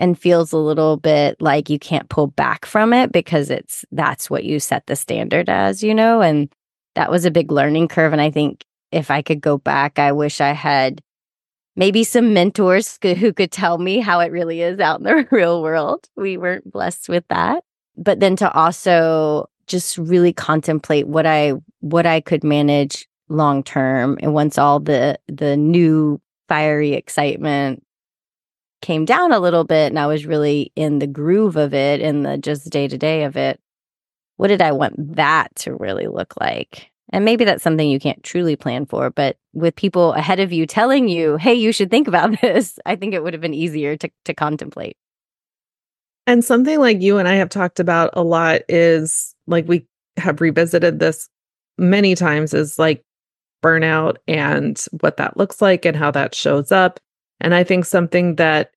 and 0.00 0.18
feels 0.18 0.50
a 0.50 0.58
little 0.58 0.96
bit 0.96 1.40
like 1.40 1.70
you 1.70 1.78
can't 1.78 2.08
pull 2.08 2.26
back 2.26 2.66
from 2.66 2.92
it 2.92 3.12
because 3.12 3.50
it's 3.50 3.84
that's 3.92 4.28
what 4.28 4.42
you 4.42 4.58
set 4.58 4.84
the 4.88 4.96
standard 4.96 5.48
as, 5.48 5.80
you 5.80 5.94
know, 5.94 6.20
and 6.20 6.52
that 6.96 7.08
was 7.08 7.24
a 7.24 7.30
big 7.30 7.52
learning 7.52 7.86
curve 7.86 8.12
and 8.12 8.22
I 8.22 8.32
think 8.32 8.64
if 8.90 9.12
I 9.12 9.22
could 9.22 9.40
go 9.40 9.58
back, 9.58 10.00
I 10.00 10.10
wish 10.10 10.40
I 10.40 10.52
had 10.52 11.00
maybe 11.76 12.04
some 12.04 12.32
mentors 12.32 12.98
who 13.02 13.32
could 13.32 13.50
tell 13.50 13.78
me 13.78 13.98
how 13.98 14.20
it 14.20 14.32
really 14.32 14.62
is 14.62 14.80
out 14.80 15.00
in 15.00 15.04
the 15.04 15.26
real 15.30 15.62
world. 15.62 16.08
We 16.16 16.36
weren't 16.36 16.70
blessed 16.70 17.08
with 17.08 17.24
that. 17.28 17.64
But 17.96 18.20
then 18.20 18.36
to 18.36 18.52
also 18.52 19.48
just 19.66 19.96
really 19.98 20.32
contemplate 20.32 21.06
what 21.06 21.26
I 21.26 21.54
what 21.80 22.06
I 22.06 22.20
could 22.20 22.44
manage 22.44 23.06
long 23.28 23.62
term 23.62 24.18
and 24.20 24.34
once 24.34 24.58
all 24.58 24.80
the 24.80 25.18
the 25.28 25.56
new 25.56 26.20
fiery 26.48 26.92
excitement 26.92 27.82
came 28.82 29.06
down 29.06 29.32
a 29.32 29.40
little 29.40 29.64
bit 29.64 29.90
and 29.90 29.98
I 29.98 30.06
was 30.06 30.26
really 30.26 30.70
in 30.76 30.98
the 30.98 31.06
groove 31.06 31.56
of 31.56 31.72
it 31.72 32.00
in 32.00 32.22
the 32.22 32.36
just 32.36 32.68
day 32.68 32.86
to 32.86 32.98
day 32.98 33.24
of 33.24 33.36
it 33.36 33.58
what 34.36 34.48
did 34.48 34.60
I 34.60 34.72
want 34.72 35.16
that 35.16 35.54
to 35.56 35.74
really 35.74 36.06
look 36.06 36.34
like 36.38 36.90
and 37.14 37.24
maybe 37.24 37.44
that's 37.44 37.62
something 37.62 37.88
you 37.88 38.00
can't 38.00 38.24
truly 38.24 38.56
plan 38.56 38.86
for, 38.86 39.08
but 39.08 39.36
with 39.52 39.76
people 39.76 40.14
ahead 40.14 40.40
of 40.40 40.52
you 40.52 40.66
telling 40.66 41.08
you, 41.08 41.36
hey, 41.36 41.54
you 41.54 41.70
should 41.70 41.88
think 41.88 42.08
about 42.08 42.40
this, 42.42 42.76
I 42.84 42.96
think 42.96 43.14
it 43.14 43.22
would 43.22 43.32
have 43.32 43.40
been 43.40 43.54
easier 43.54 43.96
to, 43.96 44.10
to 44.24 44.34
contemplate. 44.34 44.96
And 46.26 46.44
something 46.44 46.80
like 46.80 47.00
you 47.00 47.18
and 47.18 47.28
I 47.28 47.34
have 47.34 47.50
talked 47.50 47.78
about 47.78 48.10
a 48.14 48.24
lot 48.24 48.62
is 48.68 49.32
like 49.46 49.68
we 49.68 49.86
have 50.16 50.40
revisited 50.40 50.98
this 50.98 51.28
many 51.78 52.16
times 52.16 52.52
is 52.52 52.80
like 52.80 53.04
burnout 53.62 54.16
and 54.26 54.84
what 55.00 55.16
that 55.18 55.36
looks 55.36 55.62
like 55.62 55.84
and 55.84 55.96
how 55.96 56.10
that 56.10 56.34
shows 56.34 56.72
up. 56.72 56.98
And 57.40 57.54
I 57.54 57.62
think 57.62 57.84
something 57.84 58.34
that 58.36 58.72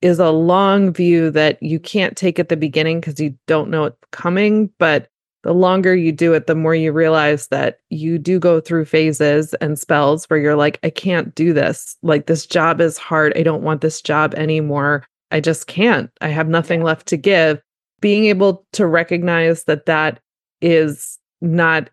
is 0.00 0.18
a 0.18 0.30
long 0.30 0.94
view 0.94 1.30
that 1.32 1.62
you 1.62 1.78
can't 1.78 2.16
take 2.16 2.38
at 2.38 2.48
the 2.48 2.56
beginning 2.56 3.00
because 3.00 3.20
you 3.20 3.36
don't 3.46 3.68
know 3.68 3.84
it's 3.84 3.98
coming, 4.12 4.70
but 4.78 5.08
the 5.42 5.52
longer 5.52 5.94
you 5.94 6.12
do 6.12 6.32
it, 6.34 6.46
the 6.46 6.54
more 6.54 6.74
you 6.74 6.92
realize 6.92 7.48
that 7.48 7.78
you 7.90 8.18
do 8.18 8.38
go 8.38 8.60
through 8.60 8.84
phases 8.84 9.54
and 9.54 9.78
spells 9.78 10.24
where 10.26 10.38
you're 10.38 10.56
like, 10.56 10.78
I 10.82 10.90
can't 10.90 11.34
do 11.34 11.52
this. 11.52 11.96
Like, 12.02 12.26
this 12.26 12.46
job 12.46 12.80
is 12.80 12.96
hard. 12.96 13.36
I 13.36 13.42
don't 13.42 13.62
want 13.62 13.80
this 13.80 14.00
job 14.00 14.34
anymore. 14.34 15.04
I 15.30 15.40
just 15.40 15.66
can't. 15.66 16.10
I 16.20 16.28
have 16.28 16.48
nothing 16.48 16.82
left 16.82 17.06
to 17.08 17.16
give. 17.16 17.60
Being 18.00 18.26
able 18.26 18.64
to 18.72 18.86
recognize 18.86 19.64
that 19.64 19.86
that 19.86 20.20
is 20.60 21.18
not 21.40 21.90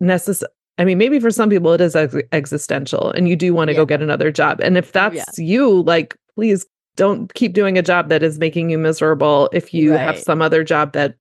necessary. 0.00 0.52
I 0.78 0.84
mean, 0.84 0.98
maybe 0.98 1.20
for 1.20 1.30
some 1.30 1.50
people 1.50 1.72
it 1.72 1.80
is 1.80 1.94
ex- 1.94 2.16
existential 2.32 3.10
and 3.10 3.28
you 3.28 3.36
do 3.36 3.52
want 3.52 3.68
to 3.68 3.72
yeah. 3.72 3.78
go 3.78 3.86
get 3.86 4.02
another 4.02 4.30
job. 4.30 4.60
And 4.60 4.78
if 4.78 4.88
oh, 4.88 4.90
that's 4.94 5.38
yeah. 5.38 5.44
you, 5.44 5.82
like, 5.82 6.16
please 6.34 6.66
don't 6.96 7.32
keep 7.34 7.52
doing 7.52 7.78
a 7.78 7.82
job 7.82 8.08
that 8.08 8.22
is 8.22 8.38
making 8.38 8.70
you 8.70 8.78
miserable 8.78 9.48
if 9.52 9.72
you 9.72 9.92
right. 9.92 10.00
have 10.00 10.18
some 10.18 10.42
other 10.42 10.64
job 10.64 10.92
that 10.92 11.16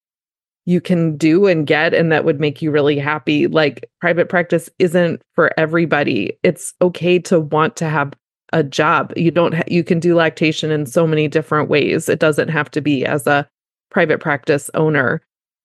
you 0.69 0.79
can 0.79 1.17
do 1.17 1.47
and 1.47 1.65
get 1.65 1.95
and 1.95 2.11
that 2.11 2.23
would 2.23 2.39
make 2.39 2.61
you 2.61 2.69
really 2.69 2.99
happy. 2.99 3.47
Like 3.47 3.89
private 3.99 4.29
practice 4.29 4.69
isn't 4.77 5.19
for 5.33 5.49
everybody. 5.57 6.37
It's 6.43 6.75
okay 6.79 7.17
to 7.19 7.39
want 7.39 7.75
to 7.77 7.89
have 7.89 8.13
a 8.53 8.61
job. 8.61 9.11
You 9.17 9.31
don't 9.31 9.55
ha- 9.55 9.63
you 9.65 9.83
can 9.83 9.99
do 9.99 10.13
lactation 10.13 10.69
in 10.69 10.85
so 10.85 11.07
many 11.07 11.27
different 11.27 11.69
ways. 11.69 12.07
It 12.07 12.19
doesn't 12.19 12.49
have 12.49 12.69
to 12.69 12.81
be 12.81 13.03
as 13.03 13.25
a 13.25 13.49
private 13.89 14.19
practice 14.19 14.69
owner. 14.75 15.23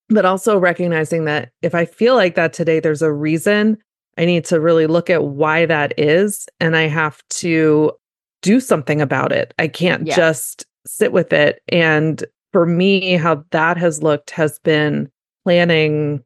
But 0.08 0.24
also 0.24 0.56
recognizing 0.56 1.26
that 1.26 1.50
if 1.60 1.74
I 1.74 1.84
feel 1.84 2.14
like 2.14 2.34
that 2.36 2.54
today 2.54 2.80
there's 2.80 3.02
a 3.02 3.12
reason 3.12 3.76
I 4.16 4.24
need 4.24 4.46
to 4.46 4.58
really 4.58 4.86
look 4.86 5.10
at 5.10 5.24
why 5.24 5.66
that 5.66 5.92
is 5.98 6.46
and 6.60 6.78
I 6.78 6.88
have 6.88 7.20
to 7.40 7.92
do 8.40 8.58
something 8.58 9.02
about 9.02 9.32
it. 9.32 9.52
I 9.58 9.68
can't 9.68 10.06
yeah. 10.06 10.16
just 10.16 10.64
sit 10.86 11.12
with 11.12 11.34
it 11.34 11.60
and 11.68 12.24
for 12.54 12.66
me, 12.66 13.16
how 13.16 13.44
that 13.50 13.76
has 13.76 14.00
looked 14.00 14.30
has 14.30 14.60
been 14.60 15.10
planning 15.42 16.22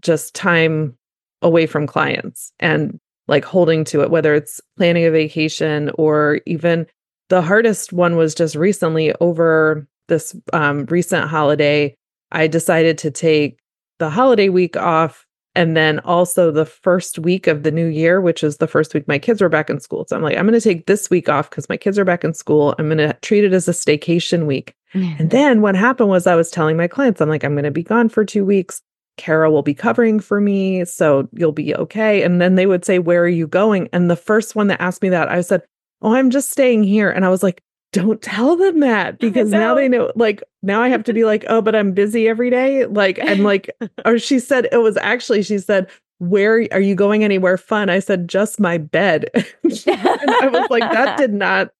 just 0.00 0.34
time 0.34 0.96
away 1.42 1.66
from 1.66 1.86
clients 1.86 2.54
and 2.58 2.98
like 3.26 3.44
holding 3.44 3.84
to 3.84 4.00
it, 4.00 4.10
whether 4.10 4.34
it's 4.34 4.62
planning 4.78 5.04
a 5.04 5.10
vacation 5.10 5.90
or 5.98 6.40
even 6.46 6.86
the 7.28 7.42
hardest 7.42 7.92
one 7.92 8.16
was 8.16 8.34
just 8.34 8.54
recently 8.54 9.12
over 9.20 9.86
this 10.08 10.34
um, 10.54 10.86
recent 10.86 11.28
holiday. 11.28 11.94
I 12.32 12.46
decided 12.46 12.96
to 12.98 13.10
take 13.10 13.58
the 13.98 14.08
holiday 14.08 14.48
week 14.48 14.74
off 14.74 15.26
and 15.54 15.76
then 15.76 15.98
also 15.98 16.50
the 16.50 16.64
first 16.64 17.18
week 17.18 17.46
of 17.46 17.62
the 17.62 17.70
new 17.70 17.88
year, 17.88 18.22
which 18.22 18.42
is 18.42 18.56
the 18.56 18.66
first 18.66 18.94
week 18.94 19.06
my 19.06 19.18
kids 19.18 19.42
were 19.42 19.50
back 19.50 19.68
in 19.68 19.80
school. 19.80 20.06
So 20.08 20.16
I'm 20.16 20.22
like, 20.22 20.38
I'm 20.38 20.46
going 20.46 20.58
to 20.58 20.66
take 20.66 20.86
this 20.86 21.10
week 21.10 21.28
off 21.28 21.50
because 21.50 21.68
my 21.68 21.76
kids 21.76 21.98
are 21.98 22.06
back 22.06 22.24
in 22.24 22.32
school. 22.32 22.74
I'm 22.78 22.86
going 22.88 22.96
to 23.06 23.12
treat 23.20 23.44
it 23.44 23.52
as 23.52 23.68
a 23.68 23.72
staycation 23.72 24.46
week. 24.46 24.72
And 24.94 25.30
then 25.30 25.60
what 25.60 25.76
happened 25.76 26.08
was 26.08 26.26
I 26.26 26.34
was 26.34 26.50
telling 26.50 26.76
my 26.76 26.88
clients, 26.88 27.20
I'm 27.20 27.28
like, 27.28 27.44
I'm 27.44 27.54
going 27.54 27.64
to 27.64 27.70
be 27.70 27.82
gone 27.82 28.08
for 28.08 28.24
two 28.24 28.44
weeks. 28.44 28.80
Kara 29.16 29.50
will 29.50 29.62
be 29.62 29.74
covering 29.74 30.20
for 30.20 30.40
me. 30.40 30.84
So 30.84 31.28
you'll 31.32 31.52
be 31.52 31.74
okay. 31.74 32.22
And 32.22 32.40
then 32.40 32.54
they 32.54 32.66
would 32.66 32.84
say, 32.84 32.98
Where 32.98 33.22
are 33.22 33.28
you 33.28 33.46
going? 33.46 33.88
And 33.92 34.10
the 34.10 34.16
first 34.16 34.54
one 34.54 34.68
that 34.68 34.80
asked 34.80 35.02
me 35.02 35.08
that, 35.08 35.28
I 35.28 35.40
said, 35.40 35.62
Oh, 36.00 36.14
I'm 36.14 36.30
just 36.30 36.50
staying 36.50 36.84
here. 36.84 37.10
And 37.10 37.24
I 37.24 37.28
was 37.28 37.42
like, 37.42 37.62
don't 37.92 38.20
tell 38.20 38.56
them 38.56 38.80
that 38.80 39.18
because 39.20 39.50
now 39.50 39.74
they 39.74 39.88
know 39.88 40.12
like 40.14 40.42
now 40.62 40.82
I 40.82 40.88
have 40.88 41.04
to 41.04 41.12
be 41.12 41.24
like, 41.24 41.44
oh, 41.48 41.62
but 41.62 41.74
I'm 41.74 41.92
busy 41.92 42.28
every 42.28 42.50
day. 42.50 42.86
Like, 42.86 43.18
and 43.18 43.44
like, 43.44 43.70
or 44.04 44.18
she 44.18 44.38
said 44.38 44.68
it 44.72 44.78
was 44.78 44.96
actually, 44.96 45.42
she 45.42 45.58
said, 45.58 45.88
where 46.18 46.66
are 46.72 46.80
you 46.80 46.94
going 46.96 47.22
anywhere 47.22 47.56
fun? 47.56 47.88
I 47.88 48.00
said, 48.00 48.28
just 48.28 48.58
my 48.58 48.76
bed. 48.76 49.30
and 49.34 49.44
I 49.86 50.48
was 50.52 50.68
like, 50.68 50.82
that 50.82 51.16
did 51.16 51.32
not 51.32 51.70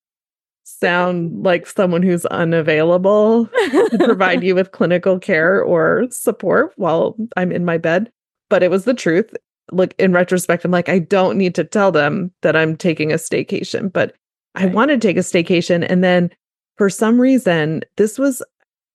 sound 0.69 1.43
like 1.43 1.67
someone 1.67 2.03
who's 2.03 2.27
unavailable 2.27 3.47
to 3.47 3.99
provide 4.05 4.43
you 4.43 4.55
with 4.55 4.73
clinical 4.73 5.19
care 5.19 5.63
or 5.63 6.07
support 6.11 6.73
while 6.77 7.17
I'm 7.37 7.53
in 7.53 7.65
my 7.65 7.79
bed. 7.79 8.11
But 8.51 8.63
it 8.63 8.71
was 8.71 8.85
the 8.85 8.95
truth. 8.95 9.35
Look, 9.73 9.95
in 9.99 10.13
retrospect, 10.13 10.65
I'm 10.65 10.71
like, 10.71 10.89
I 10.89 10.99
don't 10.99 11.37
need 11.37 11.55
to 11.57 11.65
tell 11.65 11.93
them 11.93 12.33
that 12.43 12.57
I'm 12.57 12.77
taking 12.77 13.13
a 13.13 13.17
staycation, 13.17 13.93
but 13.93 14.15
I 14.55 14.67
want 14.67 14.91
to 14.91 14.99
take 14.99 15.17
a 15.17 15.21
staycation. 15.21 15.87
And 15.89 16.03
then 16.03 16.31
for 16.77 16.89
some 16.89 17.21
reason, 17.21 17.83
this 17.97 18.19
was 18.19 18.43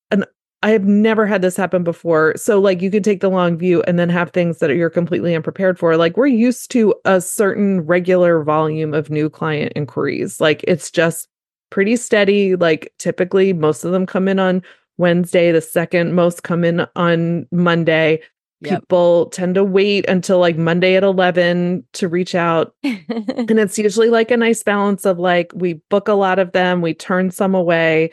an 0.09 0.25
I 0.63 0.69
have 0.69 0.85
never 0.85 1.27
had 1.27 1.41
this 1.41 1.57
happen 1.57 1.83
before. 1.83 2.33
So, 2.37 2.59
like, 2.59 2.81
you 2.81 2.89
can 2.89 3.03
take 3.03 3.19
the 3.19 3.29
long 3.29 3.57
view 3.57 3.83
and 3.83 3.99
then 3.99 4.07
have 4.07 4.31
things 4.31 4.59
that 4.59 4.73
you're 4.73 4.89
completely 4.89 5.35
unprepared 5.35 5.77
for. 5.77 5.97
Like, 5.97 6.15
we're 6.15 6.27
used 6.27 6.71
to 6.71 6.95
a 7.03 7.19
certain 7.19 7.81
regular 7.81 8.41
volume 8.43 8.93
of 8.93 9.09
new 9.09 9.29
client 9.29 9.73
inquiries. 9.75 10.39
Like, 10.39 10.63
it's 10.65 10.89
just 10.89 11.27
pretty 11.73 11.95
steady. 11.95 12.55
Like, 12.55 12.93
typically, 12.99 13.51
most 13.51 13.83
of 13.83 13.91
them 13.91 14.05
come 14.05 14.27
in 14.27 14.37
on 14.37 14.61
Wednesday, 14.97 15.51
the 15.51 15.59
second 15.59 16.13
most 16.13 16.43
come 16.43 16.63
in 16.63 16.85
on 16.95 17.47
Monday. 17.51 18.21
Yep. 18.61 18.81
People 18.81 19.25
tend 19.31 19.55
to 19.55 19.63
wait 19.63 20.07
until 20.07 20.37
like 20.37 20.55
Monday 20.55 20.95
at 20.95 21.03
11 21.03 21.83
to 21.93 22.07
reach 22.07 22.35
out. 22.35 22.75
and 22.83 23.59
it's 23.59 23.79
usually 23.79 24.11
like 24.11 24.29
a 24.29 24.37
nice 24.37 24.61
balance 24.61 25.03
of 25.03 25.17
like, 25.17 25.51
we 25.55 25.73
book 25.89 26.07
a 26.07 26.13
lot 26.13 26.37
of 26.37 26.51
them, 26.51 26.81
we 26.81 26.93
turn 26.93 27.31
some 27.31 27.55
away. 27.55 28.11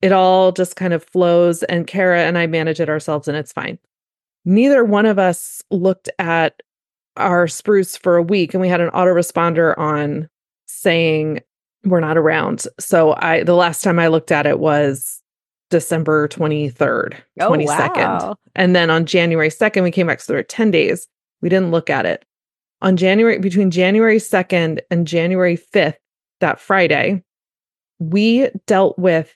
It 0.00 0.12
all 0.12 0.52
just 0.52 0.76
kind 0.76 0.92
of 0.92 1.02
flows, 1.02 1.64
and 1.64 1.88
Kara 1.88 2.22
and 2.22 2.38
I 2.38 2.46
manage 2.46 2.80
it 2.80 2.88
ourselves, 2.88 3.26
and 3.26 3.36
it's 3.36 3.52
fine. 3.52 3.78
Neither 4.44 4.84
one 4.84 5.06
of 5.06 5.18
us 5.18 5.62
looked 5.70 6.08
at 6.20 6.60
our 7.16 7.48
spruce 7.48 7.96
for 7.96 8.16
a 8.16 8.22
week, 8.22 8.54
and 8.54 8.60
we 8.60 8.68
had 8.68 8.80
an 8.80 8.90
autoresponder 8.90 9.76
on 9.76 10.28
saying 10.66 11.40
we're 11.84 12.00
not 12.00 12.16
around. 12.16 12.66
So 12.78 13.14
I 13.18 13.42
the 13.42 13.54
last 13.54 13.82
time 13.82 13.98
I 13.98 14.08
looked 14.08 14.32
at 14.32 14.46
it 14.46 14.58
was 14.58 15.20
December 15.70 16.28
23rd, 16.28 17.16
oh, 17.40 17.50
22nd. 17.50 17.96
Wow. 17.96 18.36
And 18.54 18.76
then 18.76 18.90
on 18.90 19.06
January 19.06 19.48
2nd, 19.48 19.82
we 19.82 19.90
came 19.90 20.06
back. 20.06 20.20
So 20.20 20.32
there 20.32 20.38
were 20.38 20.44
10 20.44 20.70
days. 20.70 21.08
We 21.40 21.48
didn't 21.48 21.70
look 21.70 21.88
at 21.90 22.06
it. 22.06 22.24
On 22.82 22.96
January, 22.96 23.38
between 23.38 23.70
January 23.70 24.18
2nd 24.18 24.80
and 24.90 25.06
January 25.06 25.56
5th, 25.56 25.96
that 26.40 26.60
Friday, 26.60 27.22
we 28.00 28.50
dealt 28.66 28.98
with 28.98 29.34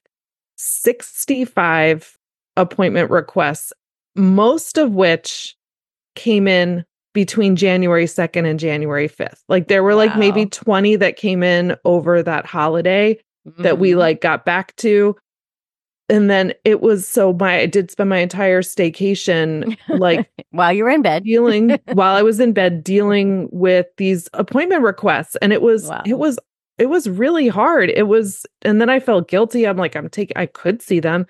65 0.56 2.18
appointment 2.56 3.10
requests, 3.10 3.72
most 4.14 4.78
of 4.78 4.92
which 4.92 5.56
came 6.16 6.48
in 6.48 6.84
between 7.16 7.56
January 7.56 8.04
2nd 8.04 8.46
and 8.46 8.61
January 8.61 9.08
5th. 9.08 9.40
Like 9.49 9.68
there 9.68 9.82
were 9.82 9.92
wow. 9.92 10.04
like 10.04 10.18
maybe 10.18 10.44
20 10.44 10.96
that 10.96 11.16
came 11.16 11.42
in 11.42 11.75
over 11.87 12.23
that 12.23 12.44
holiday 12.44 13.18
mm-hmm. 13.49 13.62
that 13.62 13.78
we 13.78 13.92
mm-hmm. 13.92 14.00
like 14.00 14.20
got 14.20 14.44
back 14.44 14.76
to 14.76 15.16
and 16.11 16.28
then 16.28 16.52
it 16.64 16.82
was 16.82 17.08
so 17.08 17.32
my 17.32 17.61
I 17.61 17.66
did 17.66 17.90
spend 17.90 18.11
my 18.11 18.18
entire 18.18 18.61
staycation 18.61 19.78
like 19.88 20.30
while 20.50 20.75
you 20.75 20.85
were 20.85 20.90
in 20.90 21.00
bed 21.00 21.25
dealing 21.25 21.78
while 21.94 22.14
I 22.14 22.23
was 22.23 22.38
in 22.38 22.52
bed 22.52 22.85
dealing 22.85 23.49
with 23.50 23.87
these 23.96 24.28
appointment 24.35 24.82
requests 24.82 25.37
and 25.40 25.54
it 25.54 25.62
was 25.62 25.88
wow. 25.88 26.02
it 26.04 26.18
was 26.18 26.38
it 26.78 26.90
was 26.90 27.08
really 27.08 27.49
hard. 27.49 27.90
It 27.90 28.06
was, 28.06 28.44
and 28.61 28.80
then 28.80 28.90
I 28.90 29.00
felt 29.00 29.28
guilty. 29.28 29.66
I'm 29.66 29.78
like, 29.78 29.96
I'm 29.96 30.11
taking, 30.11 30.37
I 30.37 30.44
could 30.44 30.82
see 30.82 31.00
them, 31.00 31.26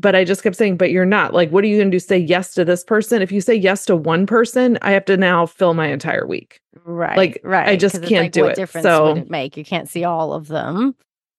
but 0.00 0.14
I 0.14 0.24
just 0.24 0.42
kept 0.42 0.56
saying, 0.56 0.76
but 0.76 0.90
you're 0.90 1.04
not. 1.04 1.34
Like, 1.34 1.50
what 1.50 1.64
are 1.64 1.66
you 1.66 1.76
going 1.76 1.90
to 1.90 1.94
do? 1.94 1.98
Say 1.98 2.18
yes 2.18 2.54
to 2.54 2.64
this 2.64 2.84
person? 2.84 3.20
If 3.22 3.32
you 3.32 3.40
say 3.40 3.54
yes 3.54 3.84
to 3.86 3.96
one 3.96 4.26
person, 4.26 4.78
I 4.82 4.92
have 4.92 5.04
to 5.06 5.16
now 5.16 5.46
fill 5.46 5.74
my 5.74 5.88
entire 5.88 6.26
week. 6.26 6.60
Right. 6.84 7.16
Like, 7.16 7.40
right. 7.42 7.68
I 7.68 7.76
just 7.76 7.96
it's 7.96 8.08
can't 8.08 8.24
like, 8.26 8.32
do 8.32 8.42
what 8.42 8.52
it. 8.52 8.56
difference 8.56 8.84
So- 8.84 9.14
would 9.14 9.22
it 9.24 9.30
make? 9.30 9.56
You 9.56 9.64
can't 9.64 9.88
see 9.88 10.04
all 10.04 10.32
of 10.32 10.48
them. 10.48 10.94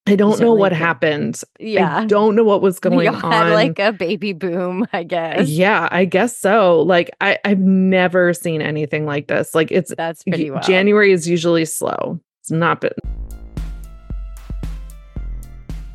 I 0.08 0.16
don't 0.16 0.40
know 0.40 0.56
what 0.56 0.72
could. 0.72 0.78
happened. 0.80 1.40
Yeah. 1.60 1.98
I 2.00 2.06
don't 2.06 2.36
know 2.36 2.44
what 2.44 2.64
was 2.64 2.80
going 2.82 3.00
you 3.02 3.10
on. 3.12 3.32
had 3.32 3.54
like 3.54 3.78
a 3.78 3.92
baby 3.94 4.34
boom, 4.34 4.88
I 4.92 5.04
guess. 5.04 5.48
yeah, 5.48 5.88
I 5.92 6.06
guess 6.06 6.36
so. 6.36 6.82
Like, 6.82 7.12
I, 7.22 7.38
I've 7.46 7.60
never 7.60 8.34
seen 8.34 8.60
anything 8.62 9.06
like 9.06 9.28
this. 9.28 9.54
Like, 9.54 9.72
it's 9.72 9.94
That's 9.96 10.24
pretty 10.24 10.50
wild. 10.50 10.64
January 10.64 11.12
is 11.12 11.28
usually 11.30 11.66
slow. 11.66 12.20
It's 12.42 12.50
not 12.50 12.82
been. 12.82 12.92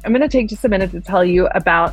I'm 0.05 0.13
going 0.13 0.21
to 0.21 0.29
take 0.29 0.49
just 0.49 0.65
a 0.65 0.69
minute 0.69 0.91
to 0.93 1.01
tell 1.01 1.25
you 1.25 1.47
about 1.49 1.93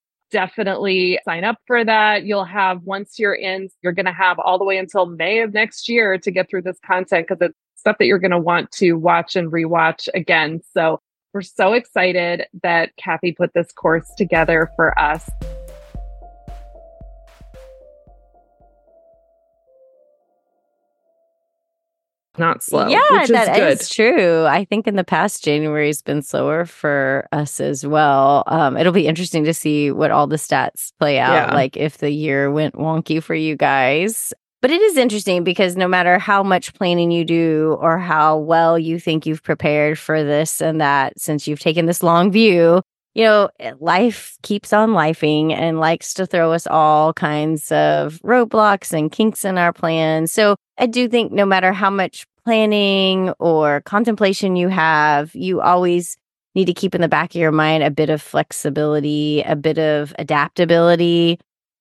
definitely 0.31 1.19
sign 1.25 1.43
up 1.43 1.57
for 1.67 1.83
that. 1.83 2.23
You'll 2.23 2.45
have, 2.45 2.83
once 2.83 3.19
you're 3.19 3.33
in, 3.33 3.69
you're 3.81 3.93
going 3.93 4.05
to 4.05 4.11
have 4.11 4.39
all 4.39 4.57
the 4.57 4.65
way 4.65 4.77
until 4.77 5.05
May 5.05 5.41
of 5.41 5.53
next 5.53 5.87
year 5.87 6.17
to 6.17 6.31
get 6.31 6.49
through 6.49 6.63
this 6.63 6.79
content 6.85 7.27
because 7.27 7.41
it's 7.41 7.57
stuff 7.75 7.97
that 7.99 8.05
you're 8.05 8.19
going 8.19 8.31
to 8.31 8.39
want 8.39 8.71
to 8.71 8.93
watch 8.93 9.35
and 9.35 9.51
rewatch 9.51 10.07
again. 10.13 10.61
So 10.73 10.99
we're 11.33 11.41
so 11.41 11.73
excited 11.73 12.45
that 12.63 12.95
Kathy 12.97 13.31
put 13.31 13.53
this 13.53 13.71
course 13.71 14.09
together 14.17 14.69
for 14.75 14.97
us. 14.99 15.29
Not 22.37 22.63
slow. 22.63 22.87
yeah, 22.87 22.99
which 23.11 23.23
is 23.23 23.29
that 23.29 23.55
good. 23.55 23.73
is 23.81 23.89
true. 23.89 24.45
I 24.45 24.63
think 24.65 24.87
in 24.87 24.95
the 24.95 25.03
past, 25.03 25.43
January's 25.43 26.01
been 26.01 26.21
slower 26.21 26.65
for 26.65 27.27
us 27.33 27.59
as 27.59 27.85
well. 27.85 28.43
Um, 28.47 28.77
it'll 28.77 28.93
be 28.93 29.05
interesting 29.07 29.43
to 29.43 29.53
see 29.53 29.91
what 29.91 30.11
all 30.11 30.27
the 30.27 30.37
stats 30.37 30.93
play 30.99 31.19
out, 31.19 31.49
Yeah. 31.49 31.53
like 31.53 31.75
if 31.75 31.97
the 31.97 32.09
year 32.11 32.49
went 32.49 32.75
wonky 32.75 33.21
for 33.21 33.35
you 33.35 33.55
guys. 33.57 34.33
But 34.61 34.71
it 34.71 34.79
is 34.81 34.95
interesting 34.95 35.43
because 35.43 35.75
no 35.75 35.87
matter 35.87 36.19
how 36.19 36.43
much 36.43 36.73
planning 36.75 37.09
you 37.11 37.25
do 37.25 37.77
or 37.81 37.97
how 37.97 38.37
well 38.37 38.77
you 38.77 38.99
think 38.99 39.25
you've 39.25 39.41
prepared 39.43 39.97
for 39.99 40.23
this 40.23 40.61
and 40.61 40.79
that, 40.79 41.19
since 41.19 41.47
you've 41.47 41.59
taken 41.59 41.85
this 41.87 42.03
long 42.03 42.31
view, 42.31 42.81
you 43.13 43.23
know, 43.23 43.49
eh, 43.59 43.73
life 43.79 44.37
keeps 44.41 44.71
on 44.73 44.91
lifing 44.91 45.51
and 45.51 45.79
likes 45.79 46.13
to 46.15 46.25
throw 46.25 46.53
us 46.53 46.67
all 46.67 47.13
kinds 47.13 47.71
of 47.71 48.19
roadblocks 48.23 48.93
and 48.93 49.11
kinks 49.11 49.43
in 49.43 49.57
our 49.57 49.73
plans. 49.73 50.31
So 50.31 50.55
I 50.77 50.87
do 50.87 51.07
think 51.07 51.31
no 51.31 51.45
matter 51.45 51.73
how 51.73 51.89
much 51.89 52.25
planning 52.45 53.29
or 53.39 53.81
contemplation 53.81 54.55
you 54.55 54.69
have, 54.69 55.35
you 55.35 55.61
always 55.61 56.17
need 56.55 56.65
to 56.65 56.73
keep 56.73 56.95
in 56.95 57.01
the 57.01 57.07
back 57.07 57.31
of 57.31 57.39
your 57.39 57.51
mind 57.51 57.83
a 57.83 57.91
bit 57.91 58.09
of 58.09 58.21
flexibility, 58.21 59.41
a 59.41 59.55
bit 59.55 59.77
of 59.77 60.13
adaptability. 60.17 61.39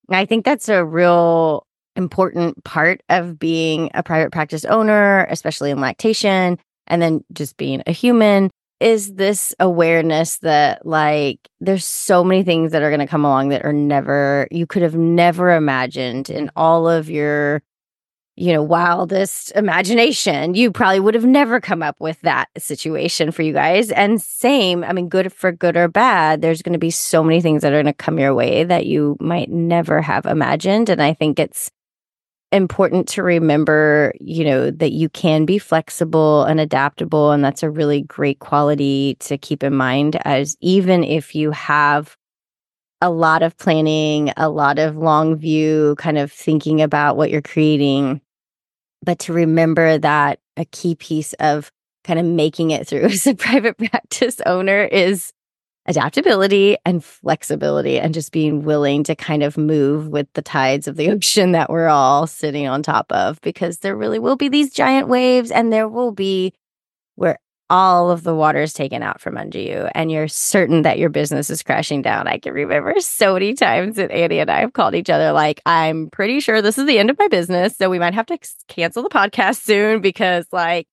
I 0.08 0.26
think 0.26 0.44
that's 0.44 0.68
a 0.68 0.84
real 0.84 1.66
important 1.96 2.62
part 2.64 3.02
of 3.08 3.38
being 3.38 3.90
a 3.94 4.02
private 4.02 4.32
practice 4.32 4.64
owner, 4.64 5.26
especially 5.30 5.70
in 5.70 5.80
lactation, 5.80 6.58
and 6.86 7.02
then 7.02 7.24
just 7.32 7.56
being 7.56 7.82
a 7.86 7.92
human 7.92 8.50
is 8.80 9.14
this 9.14 9.54
awareness 9.60 10.38
that 10.38 10.84
like 10.86 11.38
there's 11.60 11.84
so 11.84 12.24
many 12.24 12.42
things 12.42 12.72
that 12.72 12.82
are 12.82 12.90
going 12.90 13.00
to 13.00 13.06
come 13.06 13.24
along 13.24 13.50
that 13.50 13.64
are 13.64 13.72
never 13.72 14.48
you 14.50 14.66
could 14.66 14.82
have 14.82 14.96
never 14.96 15.52
imagined 15.52 16.30
in 16.30 16.50
all 16.56 16.88
of 16.88 17.10
your 17.10 17.62
you 18.36 18.54
know 18.54 18.62
wildest 18.62 19.52
imagination. 19.52 20.54
You 20.54 20.72
probably 20.72 21.00
would 21.00 21.14
have 21.14 21.26
never 21.26 21.60
come 21.60 21.82
up 21.82 21.96
with 22.00 22.18
that 22.22 22.48
situation 22.56 23.32
for 23.32 23.42
you 23.42 23.52
guys. 23.52 23.90
And 23.90 24.20
same 24.20 24.82
i 24.82 24.92
mean 24.92 25.08
good 25.08 25.32
for 25.32 25.52
good 25.52 25.76
or 25.76 25.88
bad 25.88 26.40
there's 26.40 26.62
going 26.62 26.72
to 26.72 26.78
be 26.78 26.90
so 26.90 27.22
many 27.22 27.42
things 27.42 27.62
that 27.62 27.72
are 27.72 27.82
going 27.82 27.86
to 27.86 27.92
come 27.92 28.18
your 28.18 28.34
way 28.34 28.64
that 28.64 28.86
you 28.86 29.16
might 29.20 29.50
never 29.50 30.00
have 30.00 30.24
imagined. 30.24 30.88
And 30.88 31.02
i 31.02 31.12
think 31.12 31.38
it's 31.38 31.70
important 32.52 33.08
to 33.08 33.22
remember, 33.22 34.12
you 34.20 34.44
know, 34.44 34.70
that 34.70 34.92
you 34.92 35.08
can 35.08 35.44
be 35.44 35.58
flexible 35.58 36.44
and 36.44 36.58
adaptable. 36.58 37.30
And 37.30 37.44
that's 37.44 37.62
a 37.62 37.70
really 37.70 38.02
great 38.02 38.40
quality 38.40 39.16
to 39.20 39.38
keep 39.38 39.62
in 39.62 39.74
mind 39.74 40.16
as 40.26 40.56
even 40.60 41.04
if 41.04 41.34
you 41.34 41.52
have 41.52 42.16
a 43.00 43.10
lot 43.10 43.42
of 43.42 43.56
planning, 43.56 44.32
a 44.36 44.48
lot 44.48 44.78
of 44.78 44.96
long 44.96 45.36
view, 45.36 45.94
kind 45.96 46.18
of 46.18 46.30
thinking 46.30 46.82
about 46.82 47.16
what 47.16 47.30
you're 47.30 47.40
creating, 47.40 48.20
but 49.02 49.18
to 49.20 49.32
remember 49.32 49.96
that 49.98 50.38
a 50.56 50.64
key 50.66 50.94
piece 50.94 51.32
of 51.34 51.70
kind 52.04 52.18
of 52.18 52.26
making 52.26 52.70
it 52.70 52.86
through 52.86 53.04
as 53.04 53.26
a 53.26 53.34
private 53.34 53.78
practice 53.78 54.40
owner 54.44 54.84
is 54.84 55.32
adaptability 55.86 56.76
and 56.84 57.02
flexibility 57.02 57.98
and 57.98 58.14
just 58.14 58.32
being 58.32 58.62
willing 58.62 59.02
to 59.04 59.14
kind 59.14 59.42
of 59.42 59.56
move 59.56 60.08
with 60.08 60.26
the 60.34 60.42
tides 60.42 60.86
of 60.86 60.96
the 60.96 61.10
ocean 61.12 61.52
that 61.52 61.70
we're 61.70 61.88
all 61.88 62.26
sitting 62.26 62.66
on 62.66 62.82
top 62.82 63.10
of 63.12 63.40
because 63.40 63.78
there 63.78 63.96
really 63.96 64.18
will 64.18 64.36
be 64.36 64.48
these 64.48 64.72
giant 64.72 65.08
waves 65.08 65.50
and 65.50 65.72
there 65.72 65.88
will 65.88 66.12
be 66.12 66.52
where 67.16 67.38
all 67.70 68.10
of 68.10 68.24
the 68.24 68.34
water 68.34 68.60
is 68.60 68.72
taken 68.72 69.02
out 69.02 69.20
from 69.20 69.38
under 69.38 69.58
you 69.58 69.88
and 69.94 70.10
you're 70.10 70.26
certain 70.26 70.82
that 70.82 70.98
your 70.98 71.08
business 71.08 71.48
is 71.48 71.62
crashing 71.62 72.02
down. 72.02 72.26
I 72.26 72.38
can 72.38 72.52
remember 72.52 72.94
so 72.98 73.34
many 73.34 73.54
times 73.54 73.94
that 73.94 74.10
Annie 74.10 74.40
and 74.40 74.50
I 74.50 74.60
have 74.60 74.72
called 74.72 74.96
each 74.96 75.08
other 75.08 75.30
like, 75.30 75.62
I'm 75.64 76.10
pretty 76.10 76.40
sure 76.40 76.60
this 76.60 76.78
is 76.78 76.86
the 76.86 76.98
end 76.98 77.10
of 77.10 77.18
my 77.18 77.28
business. 77.28 77.76
So 77.76 77.88
we 77.88 78.00
might 78.00 78.14
have 78.14 78.26
to 78.26 78.38
cancel 78.66 79.04
the 79.04 79.08
podcast 79.08 79.62
soon 79.62 80.00
because 80.00 80.46
like 80.50 80.88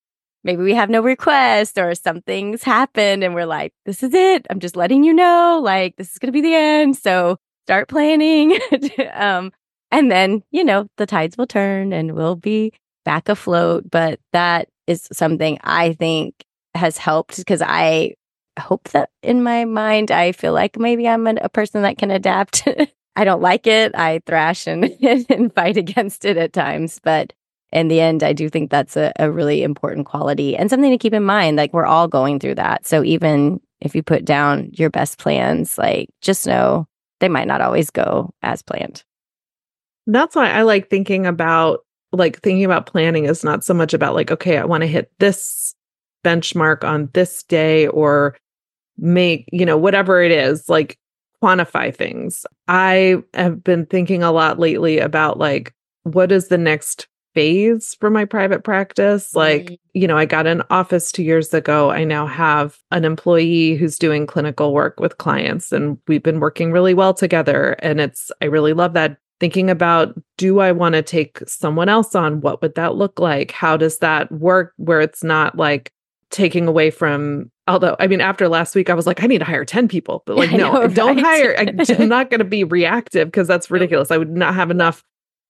maybe 0.48 0.62
we 0.62 0.74
have 0.74 0.88
no 0.88 1.02
request 1.02 1.76
or 1.76 1.94
something's 1.94 2.62
happened 2.62 3.22
and 3.22 3.34
we're 3.34 3.44
like, 3.44 3.74
this 3.84 4.02
is 4.02 4.14
it. 4.14 4.46
I'm 4.48 4.60
just 4.60 4.76
letting 4.76 5.04
you 5.04 5.12
know, 5.12 5.60
like, 5.62 5.94
this 5.96 6.10
is 6.10 6.18
going 6.18 6.28
to 6.28 6.32
be 6.32 6.40
the 6.40 6.54
end. 6.54 6.96
So 6.96 7.36
start 7.66 7.86
planning. 7.86 8.58
um, 9.12 9.52
and 9.90 10.10
then, 10.10 10.42
you 10.50 10.64
know, 10.64 10.86
the 10.96 11.04
tides 11.04 11.36
will 11.36 11.46
turn 11.46 11.92
and 11.92 12.14
we'll 12.14 12.34
be 12.34 12.72
back 13.04 13.28
afloat. 13.28 13.90
But 13.90 14.20
that 14.32 14.70
is 14.86 15.06
something 15.12 15.58
I 15.62 15.92
think 15.92 16.34
has 16.74 16.96
helped 16.96 17.36
because 17.36 17.60
I 17.60 18.14
hope 18.58 18.88
that 18.90 19.10
in 19.22 19.42
my 19.42 19.66
mind, 19.66 20.10
I 20.10 20.32
feel 20.32 20.54
like 20.54 20.78
maybe 20.78 21.06
I'm 21.06 21.26
an, 21.26 21.40
a 21.42 21.50
person 21.50 21.82
that 21.82 21.98
can 21.98 22.10
adapt. 22.10 22.66
I 23.16 23.24
don't 23.24 23.42
like 23.42 23.66
it. 23.66 23.94
I 23.94 24.22
thrash 24.24 24.66
and, 24.66 24.84
and 25.28 25.54
fight 25.54 25.76
against 25.76 26.24
it 26.24 26.38
at 26.38 26.54
times. 26.54 27.00
But 27.04 27.34
in 27.72 27.88
the 27.88 28.00
end, 28.00 28.22
I 28.22 28.32
do 28.32 28.48
think 28.48 28.70
that's 28.70 28.96
a, 28.96 29.12
a 29.18 29.30
really 29.30 29.62
important 29.62 30.06
quality 30.06 30.56
and 30.56 30.70
something 30.70 30.90
to 30.90 30.98
keep 30.98 31.12
in 31.12 31.24
mind. 31.24 31.56
Like 31.56 31.72
we're 31.72 31.86
all 31.86 32.08
going 32.08 32.40
through 32.40 32.56
that. 32.56 32.86
So 32.86 33.04
even 33.04 33.60
if 33.80 33.94
you 33.94 34.02
put 34.02 34.24
down 34.24 34.70
your 34.72 34.90
best 34.90 35.18
plans, 35.18 35.76
like 35.76 36.08
just 36.20 36.46
know 36.46 36.86
they 37.20 37.28
might 37.28 37.48
not 37.48 37.60
always 37.60 37.90
go 37.90 38.32
as 38.42 38.62
planned. 38.62 39.04
That's 40.06 40.34
why 40.34 40.50
I 40.50 40.62
like 40.62 40.88
thinking 40.88 41.26
about 41.26 41.80
like 42.12 42.40
thinking 42.40 42.64
about 42.64 42.86
planning 42.86 43.26
is 43.26 43.44
not 43.44 43.64
so 43.64 43.74
much 43.74 43.92
about 43.92 44.14
like, 44.14 44.30
okay, 44.30 44.56
I 44.56 44.64
want 44.64 44.80
to 44.82 44.86
hit 44.86 45.12
this 45.18 45.74
benchmark 46.24 46.82
on 46.84 47.10
this 47.12 47.42
day 47.42 47.86
or 47.88 48.36
make, 48.96 49.48
you 49.52 49.66
know, 49.66 49.76
whatever 49.76 50.22
it 50.22 50.32
is, 50.32 50.68
like 50.68 50.98
quantify 51.42 51.94
things. 51.94 52.46
I 52.66 53.22
have 53.34 53.62
been 53.62 53.84
thinking 53.86 54.22
a 54.22 54.32
lot 54.32 54.58
lately 54.58 54.98
about 54.98 55.38
like, 55.38 55.74
what 56.04 56.32
is 56.32 56.48
the 56.48 56.58
next 56.58 57.07
phase 57.34 57.96
for 58.00 58.10
my 58.10 58.24
private 58.24 58.64
practice? 58.64 59.34
Like, 59.34 59.64
mm-hmm. 59.64 59.74
you 59.94 60.06
know, 60.06 60.16
I 60.16 60.24
got 60.24 60.46
an 60.46 60.62
office 60.70 61.12
two 61.12 61.22
years 61.22 61.52
ago. 61.54 61.90
I 61.90 62.04
now 62.04 62.26
have 62.26 62.78
an 62.90 63.04
employee 63.04 63.74
who's 63.74 63.98
doing 63.98 64.26
clinical 64.26 64.72
work 64.72 65.00
with 65.00 65.18
clients, 65.18 65.72
and 65.72 65.98
we've 66.08 66.22
been 66.22 66.40
working 66.40 66.72
really 66.72 66.94
well 66.94 67.14
together. 67.14 67.76
And 67.80 68.00
it's, 68.00 68.30
I 68.42 68.46
really 68.46 68.72
love 68.72 68.94
that. 68.94 69.18
Thinking 69.40 69.70
about, 69.70 70.20
do 70.36 70.58
I 70.58 70.72
want 70.72 70.94
to 70.94 71.02
take 71.02 71.38
someone 71.46 71.88
else 71.88 72.16
on? 72.16 72.40
What 72.40 72.60
would 72.60 72.74
that 72.74 72.96
look 72.96 73.20
like? 73.20 73.52
How 73.52 73.76
does 73.76 73.98
that 73.98 74.32
work 74.32 74.72
where 74.78 75.00
it's 75.00 75.22
not 75.22 75.56
like, 75.56 75.92
taking 76.30 76.66
away 76.66 76.90
from 76.90 77.50
although 77.66 77.96
i 78.00 78.06
mean 78.06 78.20
after 78.20 78.48
last 78.48 78.74
week 78.74 78.90
i 78.90 78.94
was 78.94 79.06
like 79.06 79.22
i 79.22 79.26
need 79.26 79.38
to 79.38 79.44
hire 79.44 79.64
10 79.64 79.88
people 79.88 80.22
but 80.26 80.36
like 80.36 80.50
no 80.50 80.72
know, 80.72 80.88
don't 80.88 81.18
hire 81.18 81.54
I, 81.56 81.74
i'm 81.98 82.08
not 82.08 82.30
going 82.30 82.40
to 82.40 82.44
be 82.44 82.64
reactive 82.64 83.28
because 83.28 83.48
that's 83.48 83.70
ridiculous 83.70 84.10
i 84.10 84.18
would 84.18 84.30
not 84.30 84.54
have 84.54 84.70
enough 84.70 85.04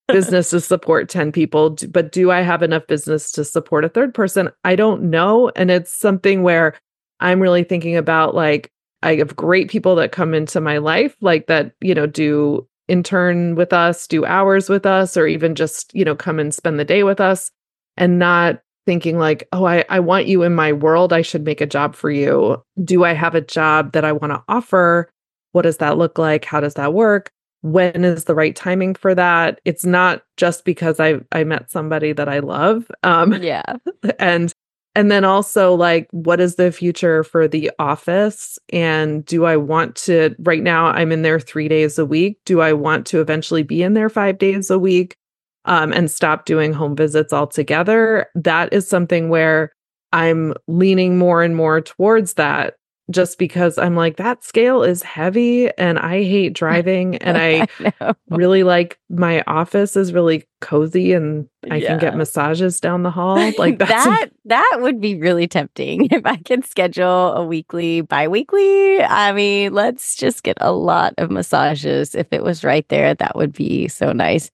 business 0.09 0.51
to 0.51 0.61
support 0.61 1.09
10 1.09 1.33
people 1.33 1.77
but 1.91 2.13
do 2.13 2.31
i 2.31 2.41
have 2.41 2.63
enough 2.63 2.87
business 2.87 3.31
to 3.31 3.45
support 3.45 3.85
a 3.85 3.89
third 3.89 4.15
person 4.15 4.51
i 4.65 4.75
don't 4.75 5.03
know 5.03 5.51
and 5.57 5.71
it's 5.71 5.93
something 5.93 6.43
where 6.43 6.75
i'm 7.21 7.41
really 7.41 7.65
thinking 7.65 7.97
about 7.97 8.35
like 8.35 8.71
i 9.03 9.15
have 9.17 9.37
great 9.37 9.71
people 9.71 9.95
that 9.95 10.13
come 10.13 10.35
into 10.35 10.61
my 10.61 10.79
life 10.79 11.17
like 11.21 11.47
that 11.47 11.73
you 11.81 11.95
know 11.95 12.07
do 12.07 12.67
intern 12.89 13.55
with 13.55 13.73
us 13.73 14.07
do 14.07 14.25
hours 14.25 14.69
with 14.69 14.87
us 14.87 15.17
or 15.17 15.27
even 15.27 15.55
just 15.55 15.95
you 15.95 16.05
know 16.05 16.17
come 16.17 16.39
and 16.39 16.55
spend 16.55 16.79
the 16.79 16.85
day 16.85 17.03
with 17.03 17.21
us 17.21 17.51
and 17.99 18.19
not 18.19 18.63
thinking 18.89 19.19
like, 19.19 19.47
oh, 19.53 19.67
I, 19.67 19.85
I 19.91 20.01
want 20.01 20.29
you 20.29 20.43
in 20.45 20.55
my 20.55 20.73
world. 20.73 21.13
I 21.13 21.21
should 21.21 21.45
make 21.45 21.61
a 21.61 21.67
job 21.67 21.95
for 21.95 22.11
you. 22.11 22.63
Do 22.83 23.05
I 23.05 23.13
have 23.13 23.35
a 23.35 23.43
job 23.43 23.93
that 23.93 24.03
I 24.03 24.13
want 24.13 24.33
to 24.33 24.43
offer? 24.49 25.11
What 25.53 25.63
does 25.63 25.77
that 25.77 25.99
look 25.99 26.19
like? 26.19 26.47
How 26.47 26.59
does 26.59 26.73
that 26.75 26.95
work? 26.95 27.31
When 27.63 28.05
is 28.05 28.25
the 28.25 28.35
right 28.35 28.55
timing 28.55 28.95
for 28.95 29.15
that? 29.15 29.61
It's 29.65 29.85
not 29.85 30.23
just 30.37 30.65
because 30.65 31.01
I 31.01 31.21
I 31.33 31.45
met 31.45 31.71
somebody 31.71 32.13
that 32.13 32.29
I 32.29 32.39
love. 32.41 32.91
Um 33.03 33.33
yeah. 33.43 33.77
And 34.19 34.53
and 34.95 35.11
then 35.11 35.25
also 35.25 35.75
like 35.75 36.09
what 36.13 36.41
is 36.41 36.57
the 36.57 36.73
future 36.73 37.23
for 37.25 37.47
the 37.49 37.71
office 37.79 38.59
and 38.73 39.25
do 39.25 39.45
I 39.45 39.57
want 39.57 39.97
to 39.97 40.35
right 40.41 40.63
now 40.63 40.87
I'm 40.87 41.13
in 41.13 41.23
there 41.23 41.41
3 41.41 41.69
days 41.69 41.99
a 41.99 42.07
week. 42.07 42.39
Do 42.45 42.61
I 42.61 42.73
want 42.73 43.07
to 43.09 43.21
eventually 43.21 43.63
be 43.63 43.83
in 43.83 43.95
there 43.95 44.09
5 44.09 44.39
days 44.39 44.71
a 44.71 44.79
week? 44.79 45.17
um, 45.65 45.93
and 45.93 46.11
stop 46.11 46.47
doing 46.47 46.73
home 46.73 46.97
visits 46.97 47.33
altogether, 47.33 48.27
that 48.35 48.73
is 48.73 48.89
something 48.89 49.29
where 49.29 49.73
I'm 50.13 50.55
leaning 50.67 51.19
more 51.19 51.43
and 51.43 51.55
more 51.55 51.81
towards 51.83 52.35
that 52.35 52.77
just 53.11 53.39
because 53.39 53.79
I'm 53.79 53.97
like, 53.97 54.17
that 54.17 54.45
scale 54.45 54.83
is 54.83 55.03
heavy 55.03 55.71
and 55.79 55.99
I 55.99 56.23
hate 56.23 56.53
driving. 56.53 57.17
And 57.17 57.39
I, 57.39 57.67
I 58.01 58.15
really 58.29 58.63
like 58.63 58.99
my 59.09 59.43
office 59.47 59.97
is 59.97 60.13
really 60.13 60.45
cozy 60.61 61.13
and 61.13 61.49
I 61.71 61.77
yeah. 61.77 61.89
can 61.89 61.99
get 61.99 62.17
massages 62.17 62.81
down 62.81 63.03
the 63.03 63.11
hall. 63.11 63.39
Like 63.59 63.79
that, 63.79 64.31
that 64.45 64.79
would 64.81 65.01
be 65.01 65.17
really 65.17 65.49
tempting 65.49 66.09
if 66.11 66.25
I 66.25 66.37
could 66.37 66.65
schedule 66.65 67.33
a 67.33 67.45
weekly, 67.45 68.03
bi 68.03 68.29
weekly. 68.29 69.03
I 69.03 69.33
mean, 69.33 69.73
let's 69.73 70.15
just 70.17 70.43
get 70.43 70.57
a 70.61 70.71
lot 70.71 71.15
of 71.19 71.31
massages. 71.31 72.15
If 72.15 72.29
it 72.31 72.43
was 72.45 72.63
right 72.63 72.89
there, 72.89 73.15
that 73.15 73.35
would 73.37 73.53
be 73.53 73.89
so 73.89 74.13
nice. 74.13 74.51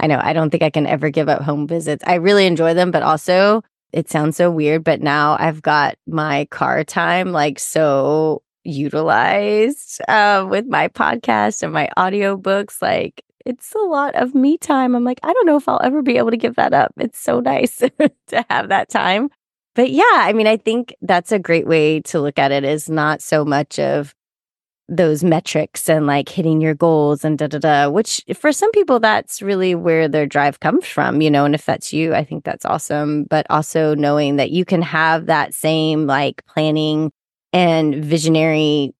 I 0.00 0.06
know 0.06 0.20
I 0.22 0.32
don't 0.32 0.50
think 0.50 0.62
I 0.62 0.70
can 0.70 0.86
ever 0.86 1.10
give 1.10 1.28
up 1.28 1.42
home 1.42 1.66
visits. 1.66 2.02
I 2.06 2.14
really 2.14 2.46
enjoy 2.46 2.74
them, 2.74 2.90
but 2.90 3.02
also 3.02 3.62
it 3.92 4.08
sounds 4.10 4.36
so 4.36 4.50
weird, 4.50 4.84
but 4.84 5.00
now 5.00 5.36
I've 5.38 5.62
got 5.62 5.96
my 6.06 6.46
car 6.50 6.84
time 6.84 7.32
like 7.32 7.58
so 7.58 8.42
utilized 8.64 10.00
uh, 10.08 10.46
with 10.48 10.66
my 10.66 10.88
podcast 10.88 11.62
and 11.62 11.72
my 11.72 11.88
audiobooks. 11.96 12.82
Like 12.82 13.24
it's 13.46 13.74
a 13.74 13.78
lot 13.78 14.14
of 14.14 14.34
me 14.34 14.58
time. 14.58 14.94
I'm 14.94 15.04
like, 15.04 15.20
I 15.22 15.32
don't 15.32 15.46
know 15.46 15.56
if 15.56 15.68
I'll 15.68 15.80
ever 15.82 16.02
be 16.02 16.18
able 16.18 16.30
to 16.30 16.36
give 16.36 16.56
that 16.56 16.74
up. 16.74 16.92
It's 16.98 17.18
so 17.18 17.40
nice 17.40 17.76
to 18.28 18.46
have 18.50 18.68
that 18.68 18.90
time. 18.90 19.30
But 19.74 19.90
yeah, 19.90 20.02
I 20.12 20.32
mean, 20.32 20.46
I 20.46 20.56
think 20.56 20.94
that's 21.02 21.32
a 21.32 21.38
great 21.38 21.66
way 21.66 22.00
to 22.00 22.20
look 22.20 22.38
at 22.38 22.52
it 22.52 22.64
is 22.64 22.90
not 22.90 23.22
so 23.22 23.44
much 23.44 23.78
of 23.78 24.14
those 24.88 25.22
metrics 25.22 25.88
and 25.88 26.06
like 26.06 26.28
hitting 26.28 26.60
your 26.60 26.74
goals 26.74 27.24
and 27.24 27.38
da 27.38 27.46
da 27.46 27.58
da, 27.58 27.88
which 27.90 28.24
for 28.34 28.52
some 28.52 28.70
people, 28.72 28.98
that's 28.98 29.42
really 29.42 29.74
where 29.74 30.08
their 30.08 30.26
drive 30.26 30.60
comes 30.60 30.86
from, 30.86 31.20
you 31.20 31.30
know. 31.30 31.44
And 31.44 31.54
if 31.54 31.66
that's 31.66 31.92
you, 31.92 32.14
I 32.14 32.24
think 32.24 32.44
that's 32.44 32.64
awesome. 32.64 33.24
But 33.24 33.46
also 33.50 33.94
knowing 33.94 34.36
that 34.36 34.50
you 34.50 34.64
can 34.64 34.82
have 34.82 35.26
that 35.26 35.54
same 35.54 36.06
like 36.06 36.44
planning 36.46 37.12
and 37.52 38.02
visionary, 38.02 38.94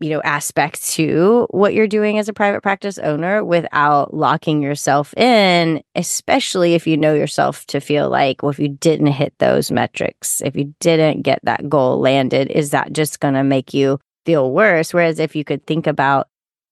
you 0.00 0.10
know, 0.10 0.20
aspect 0.22 0.84
to 0.90 1.46
what 1.50 1.74
you're 1.74 1.88
doing 1.88 2.18
as 2.18 2.28
a 2.28 2.32
private 2.32 2.62
practice 2.62 2.98
owner 2.98 3.44
without 3.44 4.14
locking 4.14 4.60
yourself 4.60 5.14
in, 5.16 5.82
especially 5.94 6.74
if 6.74 6.86
you 6.86 6.96
know 6.96 7.14
yourself 7.14 7.64
to 7.66 7.80
feel 7.80 8.10
like, 8.10 8.42
well, 8.42 8.50
if 8.50 8.58
you 8.58 8.68
didn't 8.68 9.08
hit 9.08 9.34
those 9.38 9.70
metrics, 9.70 10.40
if 10.40 10.56
you 10.56 10.74
didn't 10.80 11.22
get 11.22 11.40
that 11.44 11.68
goal 11.68 12.00
landed, 12.00 12.50
is 12.50 12.70
that 12.70 12.92
just 12.92 13.20
going 13.20 13.34
to 13.34 13.44
make 13.44 13.72
you 13.72 14.00
feel 14.28 14.52
worse. 14.52 14.92
Whereas 14.92 15.18
if 15.18 15.34
you 15.34 15.42
could 15.42 15.66
think 15.66 15.86
about 15.86 16.28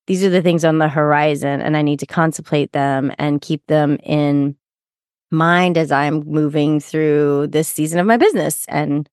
these 0.07 0.23
are 0.23 0.29
the 0.29 0.43
things 0.43 0.63
on 0.63 0.77
the 0.77 0.91
horizon 0.91 1.63
and 1.63 1.75
I 1.75 1.81
need 1.81 2.01
to 2.01 2.07
contemplate 2.07 2.73
them 2.73 3.11
and 3.19 3.41
keep 3.41 3.67
them 3.67 3.97
in 4.03 4.57
mind 5.31 5.79
as 5.79 5.91
I'm 5.91 6.23
moving 6.27 6.81
through 6.81 7.47
this 7.47 7.67
season 7.67 7.99
of 7.99 8.07
my 8.07 8.19
business 8.19 8.67
and 8.69 9.09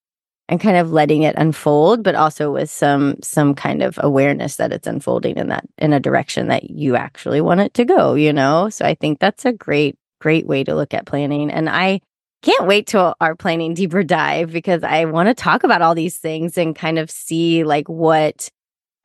and 0.50 0.60
kind 0.60 0.76
of 0.76 0.92
letting 0.92 1.24
it 1.24 1.36
unfold 1.38 2.04
but 2.04 2.16
also 2.16 2.52
with 2.52 2.70
some 2.70 3.16
some 3.24 3.56
kind 3.56 3.82
of 3.82 3.98
awareness 4.04 4.58
that 4.58 4.74
it's 4.74 4.88
unfolding 4.88 5.38
in 5.38 5.48
that 5.48 5.64
in 5.78 5.94
a 5.94 6.02
direction 6.02 6.50
that 6.50 6.70
you 6.70 6.98
actually 6.98 7.40
want 7.40 7.62
it 7.62 7.74
to 7.76 7.86
go 7.86 8.14
you 8.14 8.34
know 8.34 8.70
so 8.70 8.84
i 8.86 8.94
think 8.94 9.20
that's 9.20 9.46
a 9.46 9.54
great 9.54 9.98
great 10.20 10.46
way 10.46 10.66
to 10.66 10.76
look 10.76 10.94
at 10.94 11.06
planning 11.06 11.50
and 11.50 11.70
i 11.70 12.02
can't 12.44 12.68
wait 12.68 12.88
till 12.88 13.16
our 13.22 13.36
planning 13.36 13.74
deeper 13.74 14.04
dive 14.04 14.52
because 14.52 14.84
I 14.84 15.06
want 15.06 15.28
to 15.30 15.34
talk 15.34 15.64
about 15.64 15.82
all 15.82 15.96
these 15.96 16.18
things 16.18 16.58
and 16.58 16.76
kind 16.76 17.00
of 17.00 17.10
see 17.10 17.64
like 17.64 17.88
what 17.88 18.50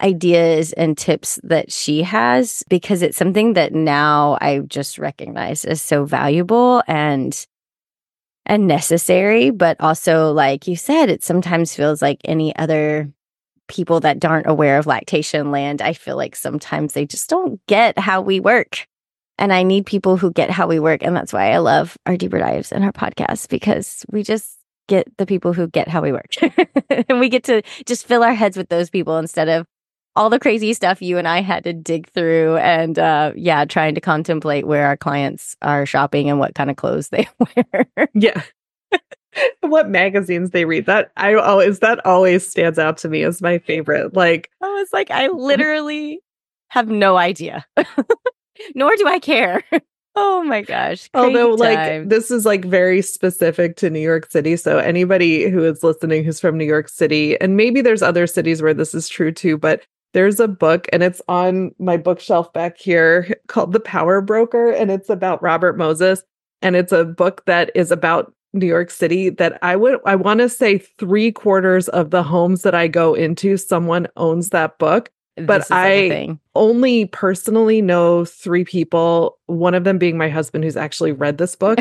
ideas 0.03 0.73
and 0.73 0.99
tips 0.99 1.41
that 1.45 1.73
she 1.73 2.03
has 2.03 2.65
because 2.69 3.03
it's 3.03 3.17
something 3.17 3.55
that 3.55 3.73
now 3.73 4.37
I 4.41 4.61
just 4.61 4.99
recognize 4.99 5.65
as 5.65 5.81
so 5.81 6.05
valuable 6.05 6.83
and 6.87 7.47
and 8.47 8.67
necessary 8.67 9.51
but 9.51 9.77
also 9.81 10.33
like 10.33 10.67
you 10.67 10.77
said 10.77 11.09
it 11.09 11.23
sometimes 11.23 11.75
feels 11.75 12.01
like 12.01 12.21
any 12.25 12.55
other 12.57 13.11
people 13.67 14.01
that 14.01 14.25
aren't 14.25 14.47
aware 14.47 14.79
of 14.79 14.87
lactation 14.87 15.51
land 15.51 15.83
I 15.83 15.93
feel 15.93 16.17
like 16.17 16.37
sometimes 16.37 16.93
they 16.93 17.05
just 17.05 17.29
don't 17.29 17.61
get 17.67 17.99
how 17.99 18.21
we 18.21 18.41
work 18.41 18.87
and 19.39 19.53
I 19.53 19.63
need 19.63 19.87
people 19.87 20.17
who 20.17 20.33
get 20.33 20.51
how 20.51 20.67
we 20.67 20.79
work. 20.81 21.03
And 21.03 21.17
that's 21.17 21.33
why 21.33 21.53
I 21.53 21.59
love 21.59 21.97
our 22.07 22.17
deeper 22.17 22.39
dives 22.39 22.73
and 22.73 22.85
our 22.85 22.93
podcast 22.93 23.49
because 23.49 24.05
we 24.11 24.23
just 24.23 24.59
get 24.89 25.07
the 25.17 25.27
people 25.27 25.53
who 25.53 25.69
get 25.69 25.89
how 25.89 26.03
we 26.03 26.13
work. 26.13 26.35
and 27.09 27.21
we 27.21 27.29
get 27.29 27.45
to 27.45 27.63
just 27.87 28.07
fill 28.07 28.23
our 28.23 28.35
heads 28.35 28.57
with 28.57 28.69
those 28.69 28.91
people 28.91 29.19
instead 29.19 29.49
of 29.49 29.67
all 30.17 30.31
the 30.31 30.41
crazy 30.41 30.73
stuff 30.73 31.01
you 31.01 31.17
and 31.19 31.29
I 31.29 31.43
had 31.43 31.63
to 31.65 31.73
dig 31.73 32.11
through 32.11 32.57
and 32.57 32.99
uh 32.99 33.33
yeah, 33.37 33.65
trying 33.65 33.95
to 33.95 34.01
contemplate 34.01 34.67
where 34.67 34.87
our 34.87 34.97
clients 34.97 35.57
are 35.63 35.87
shopping 35.87 36.29
and 36.29 36.41
what 36.41 36.57
kind 36.57 36.71
of 36.71 36.77
clothes 36.77 37.11
they 37.11 37.29
wear. 37.73 37.87
yeah. 38.15 38.43
what 39.61 39.89
magazines 39.89 40.51
they 40.51 40.65
read. 40.65 40.87
That 40.87 41.13
I 41.17 41.35
always 41.35 41.79
that 41.81 42.05
always 42.05 42.49
stands 42.49 42.79
out 42.79 42.97
to 42.99 43.09
me 43.09 43.23
as 43.23 43.41
my 43.41 43.59
favorite. 43.59 44.15
Like 44.15 44.51
I 44.61 44.67
was 44.67 44.89
like, 44.93 45.13
I 45.13 45.29
literally 45.29 46.21
have 46.71 46.89
no 46.89 47.17
idea 47.17 47.65
nor 48.75 48.95
do 48.97 49.07
I 49.07 49.19
care. 49.19 49.65
oh 50.17 50.43
my 50.45 50.63
gosh. 50.63 51.09
Although, 51.15 51.55
like, 51.55 52.09
this 52.09 52.31
is 52.31 52.45
like 52.45 52.65
very 52.65 53.03
specific 53.03 53.77
to 53.77 53.91
New 53.91 54.01
York 54.01 54.31
City. 54.31 54.57
So, 54.57 54.79
anybody 54.79 55.49
who 55.49 55.65
is 55.65 55.83
listening 55.83 56.25
who's 56.25 56.41
from 56.41 56.59
New 56.59 56.65
York 56.65 56.89
City, 56.89 57.41
and 57.41 57.57
maybe 57.57 57.81
there's 57.81 58.03
other 58.03 58.27
cities 58.27 58.63
where 58.63 58.75
this 58.75 58.95
is 58.95 59.09
true 59.09 59.33
too, 59.33 59.57
but 59.57 59.83
there's 60.15 60.41
a 60.41 60.49
book 60.49 60.89
and 60.93 61.03
it's 61.03 61.21
on 61.29 61.73
my 61.79 61.97
bookshelf 61.97 62.53
back 62.53 62.79
here 62.79 63.37
called 63.49 63.73
The 63.73 63.81
Power 63.81 64.21
Broker. 64.21 64.71
And 64.71 64.91
it's 64.91 65.11
about 65.11 65.43
Robert 65.43 65.77
Moses. 65.77 66.23
And 66.63 66.75
it's 66.75 66.93
a 66.93 67.05
book 67.05 67.45
that 67.47 67.71
is 67.75 67.91
about 67.91 68.33
New 68.53 68.67
York 68.67 68.91
City 68.91 69.29
that 69.31 69.59
I 69.63 69.77
would 69.77 70.01
I 70.07 70.17
want 70.17 70.41
to 70.41 70.49
say 70.49 70.79
three 70.79 71.31
quarters 71.31 71.89
of 71.91 72.11
the 72.11 72.23
homes 72.23 72.63
that 72.63 72.75
I 72.75 72.89
go 72.89 73.15
into, 73.15 73.57
someone 73.57 74.09
owns 74.17 74.51
that 74.51 74.79
book 74.79 75.11
but 75.47 75.67
I 75.71 76.39
only 76.55 77.07
personally 77.07 77.83
know 77.83 78.25
three 78.25 78.65
people, 78.65 79.39
one 79.47 79.75
of 79.75 79.85
them 79.85 79.99
being 79.99 80.17
my 80.17 80.29
husband 80.29 80.65
who's 80.65 80.77
actually 80.77 81.13
read 81.13 81.39
this 81.39 81.55
book. 81.57 81.79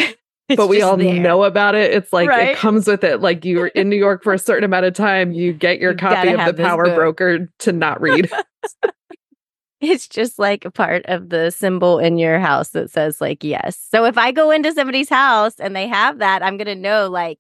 but 0.56 0.68
we 0.68 0.82
all 0.82 0.96
there. 0.96 1.20
know 1.20 1.44
about 1.44 1.76
it. 1.76 1.92
It's 1.92 2.14
like 2.14 2.30
right? 2.30 2.50
it 2.50 2.58
comes 2.58 2.88
with 2.88 3.04
it. 3.04 3.22
Like 3.22 3.44
you're 3.44 3.68
in 3.68 3.90
New 3.90 3.98
York 3.98 4.24
for 4.24 4.34
a 4.34 4.40
certain 4.40 4.64
amount 4.64 4.86
of 4.86 4.94
time, 4.94 5.32
you 5.34 5.54
get 5.54 5.80
your 5.80 5.92
you 5.92 5.98
copy 5.98 6.30
of 6.30 6.56
the 6.56 6.64
Power 6.64 6.86
Broker 6.96 7.52
to 7.60 7.72
not 7.72 8.00
read. 8.02 8.32
it's 9.82 10.08
just 10.08 10.40
like 10.40 10.66
a 10.66 10.72
part 10.72 11.06
of 11.06 11.30
the 11.30 11.52
symbol 11.52 12.00
in 12.00 12.18
your 12.18 12.40
house 12.40 12.70
that 12.70 12.90
says 12.90 13.22
like 13.22 13.44
yes. 13.44 13.78
So 13.92 14.06
if 14.06 14.18
I 14.18 14.32
go 14.32 14.52
into 14.52 14.72
somebody's 14.74 15.10
house 15.10 15.60
and 15.60 15.76
they 15.76 15.88
have 15.88 16.20
that, 16.20 16.44
I'm 16.44 16.58
gonna 16.58 16.76
know 16.76 17.10
like, 17.10 17.40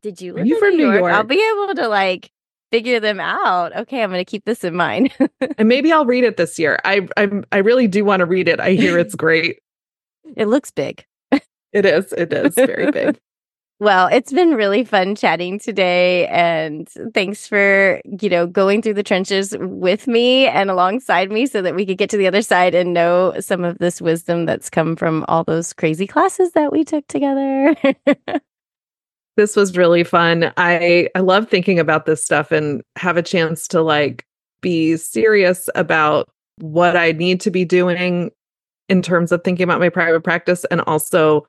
did 0.00 0.20
you 0.20 0.34
Are 0.34 0.38
live 0.38 0.46
you 0.46 0.54
in 0.54 0.60
from 0.60 0.76
New 0.76 0.90
New 0.90 0.98
York? 0.98 1.12
I'll 1.12 1.24
be 1.24 1.42
able 1.54 1.74
to 1.74 1.88
like 1.88 2.30
figure 2.76 3.00
them 3.00 3.20
out. 3.20 3.74
Okay, 3.74 4.02
I'm 4.02 4.10
gonna 4.10 4.24
keep 4.24 4.44
this 4.44 4.62
in 4.62 4.74
mind. 4.74 5.10
and 5.58 5.66
maybe 5.66 5.90
I'll 5.90 6.04
read 6.04 6.24
it 6.24 6.36
this 6.36 6.58
year. 6.58 6.78
I 6.84 7.08
I 7.16 7.28
I 7.50 7.58
really 7.58 7.88
do 7.88 8.04
want 8.04 8.20
to 8.20 8.26
read 8.26 8.48
it. 8.48 8.60
I 8.60 8.72
hear 8.72 8.98
it's 8.98 9.14
great. 9.26 9.60
it 10.36 10.46
looks 10.46 10.70
big. 10.70 11.04
It 11.72 11.84
is. 11.86 12.12
It 12.12 12.32
is 12.32 12.54
very 12.54 12.90
big. 12.90 13.18
Well, 13.78 14.06
it's 14.06 14.32
been 14.32 14.54
really 14.54 14.84
fun 14.84 15.14
chatting 15.14 15.58
today 15.58 16.26
and 16.28 16.88
thanks 17.12 17.46
for, 17.46 18.00
you 18.06 18.30
know, 18.30 18.46
going 18.46 18.80
through 18.80 18.94
the 18.94 19.02
trenches 19.02 19.54
with 19.60 20.06
me 20.06 20.46
and 20.46 20.70
alongside 20.70 21.30
me 21.30 21.44
so 21.44 21.60
that 21.60 21.74
we 21.74 21.84
could 21.84 21.98
get 21.98 22.08
to 22.08 22.16
the 22.16 22.26
other 22.26 22.40
side 22.40 22.74
and 22.74 22.94
know 22.94 23.34
some 23.38 23.64
of 23.64 23.76
this 23.76 24.00
wisdom 24.00 24.46
that's 24.46 24.70
come 24.70 24.96
from 24.96 25.26
all 25.28 25.44
those 25.44 25.74
crazy 25.74 26.06
classes 26.06 26.52
that 26.52 26.72
we 26.72 26.84
took 26.84 27.06
together. 27.08 27.76
This 29.36 29.56
was 29.56 29.76
really 29.76 30.04
fun. 30.04 30.52
I 30.56 31.08
I 31.14 31.20
love 31.20 31.48
thinking 31.48 31.78
about 31.78 32.06
this 32.06 32.24
stuff 32.24 32.52
and 32.52 32.82
have 32.96 33.16
a 33.16 33.22
chance 33.22 33.68
to 33.68 33.82
like 33.82 34.24
be 34.60 34.96
serious 34.96 35.68
about 35.74 36.28
what 36.58 36.96
I 36.96 37.12
need 37.12 37.40
to 37.42 37.50
be 37.50 37.64
doing 37.64 38.30
in 38.88 39.02
terms 39.02 39.32
of 39.32 39.44
thinking 39.44 39.64
about 39.64 39.80
my 39.80 39.88
private 39.88 40.22
practice 40.22 40.64
and 40.66 40.80
also 40.82 41.46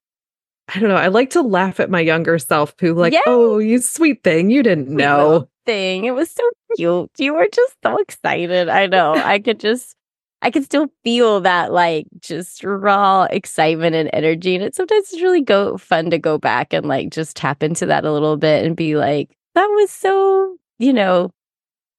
I 0.73 0.79
don't 0.79 0.89
know, 0.89 0.97
I 0.97 1.07
like 1.07 1.29
to 1.29 1.41
laugh 1.41 1.79
at 1.79 1.89
my 1.89 2.01
younger 2.01 2.37
self 2.37 2.73
who 2.81 2.93
like, 2.93 3.13
Yay! 3.13 3.21
"Oh, 3.25 3.57
you 3.57 3.79
sweet 3.79 4.21
thing, 4.23 4.49
you 4.49 4.63
didn't 4.63 4.89
know." 4.89 5.47
thing. 5.67 6.05
It 6.05 6.11
was 6.11 6.31
so 6.31 6.49
cute. 6.75 7.11
You 7.19 7.35
were 7.35 7.47
just 7.53 7.75
so 7.83 7.99
excited. 7.99 8.69
I 8.69 8.87
know. 8.87 9.13
I 9.13 9.37
could 9.37 9.59
just 9.59 9.95
I 10.41 10.51
can 10.51 10.63
still 10.63 10.87
feel 11.03 11.41
that 11.41 11.71
like 11.73 12.05
just 12.19 12.63
raw 12.63 13.23
excitement 13.23 13.95
and 13.95 14.09
energy. 14.13 14.55
And 14.55 14.63
it 14.63 14.75
sometimes 14.75 15.11
it's 15.11 15.21
really 15.21 15.41
go 15.41 15.77
fun 15.77 16.09
to 16.11 16.19
go 16.19 16.37
back 16.37 16.73
and 16.73 16.85
like 16.85 17.09
just 17.09 17.35
tap 17.35 17.63
into 17.63 17.85
that 17.87 18.05
a 18.05 18.13
little 18.13 18.37
bit 18.37 18.65
and 18.65 18.75
be 18.75 18.95
like, 18.95 19.35
that 19.55 19.65
was 19.65 19.89
so, 19.91 20.57
you 20.79 20.93
know, 20.93 21.31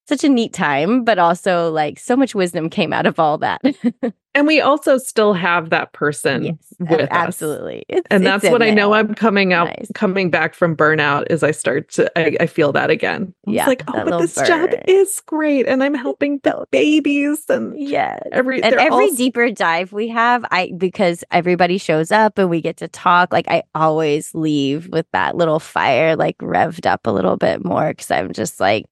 such 0.08 0.24
a 0.24 0.28
neat 0.28 0.52
time, 0.52 1.04
but 1.04 1.18
also 1.18 1.70
like 1.70 1.98
so 1.98 2.16
much 2.16 2.34
wisdom 2.34 2.70
came 2.70 2.92
out 2.92 3.06
of 3.06 3.18
all 3.18 3.38
that. 3.38 3.60
And 4.34 4.46
we 4.46 4.60
also 4.60 4.98
still 4.98 5.32
have 5.32 5.70
that 5.70 5.92
person 5.94 6.44
yes, 6.44 6.56
with 6.78 7.00
us. 7.00 7.08
absolutely. 7.10 7.84
It's, 7.88 8.06
And 8.08 8.24
that's 8.24 8.44
what 8.48 8.62
I 8.62 8.70
know. 8.70 8.92
I'm 8.92 9.12
coming 9.14 9.52
out 9.52 9.66
Nice. 9.66 9.90
coming 9.94 10.30
back 10.30 10.54
from 10.54 10.76
burnout 10.76 11.24
is 11.28 11.42
I 11.42 11.50
start 11.50 11.88
to 11.92 12.12
I, 12.16 12.36
I 12.38 12.46
feel 12.46 12.70
that 12.72 12.88
again. 12.88 13.34
I 13.46 13.50
was 13.50 13.56
Yeah, 13.56 13.66
like, 13.66 13.82
oh, 13.88 14.04
but 14.04 14.18
this 14.20 14.36
job 14.36 14.70
is 14.86 15.20
great 15.26 15.66
and 15.66 15.82
I'm 15.82 15.94
helping 15.94 16.38
the 16.44 16.64
babies 16.70 17.46
and 17.48 17.74
yeah, 17.80 18.20
every 18.30 18.62
and 18.62 18.74
every 18.74 18.90
all 19.06 19.14
deeper 19.14 19.50
dive 19.50 19.92
we 19.92 20.06
have 20.08 20.44
i 20.52 20.70
because 20.76 21.24
everybody 21.32 21.78
shows 21.78 22.12
up 22.12 22.38
and 22.38 22.48
we 22.48 22.60
get 22.60 22.76
to 22.76 22.86
talk 22.88 23.32
like 23.32 23.48
i 23.48 23.62
always 23.74 24.32
leave 24.34 24.88
with 24.92 25.06
that 25.12 25.36
little 25.36 25.58
fire 25.58 26.14
like 26.14 26.38
revved 26.38 26.86
up 26.86 27.06
a 27.06 27.10
little 27.10 27.36
bit 27.36 27.64
more 27.64 27.88
because 27.88 28.10
i'm 28.10 28.32
just 28.32 28.60
like 28.60 28.84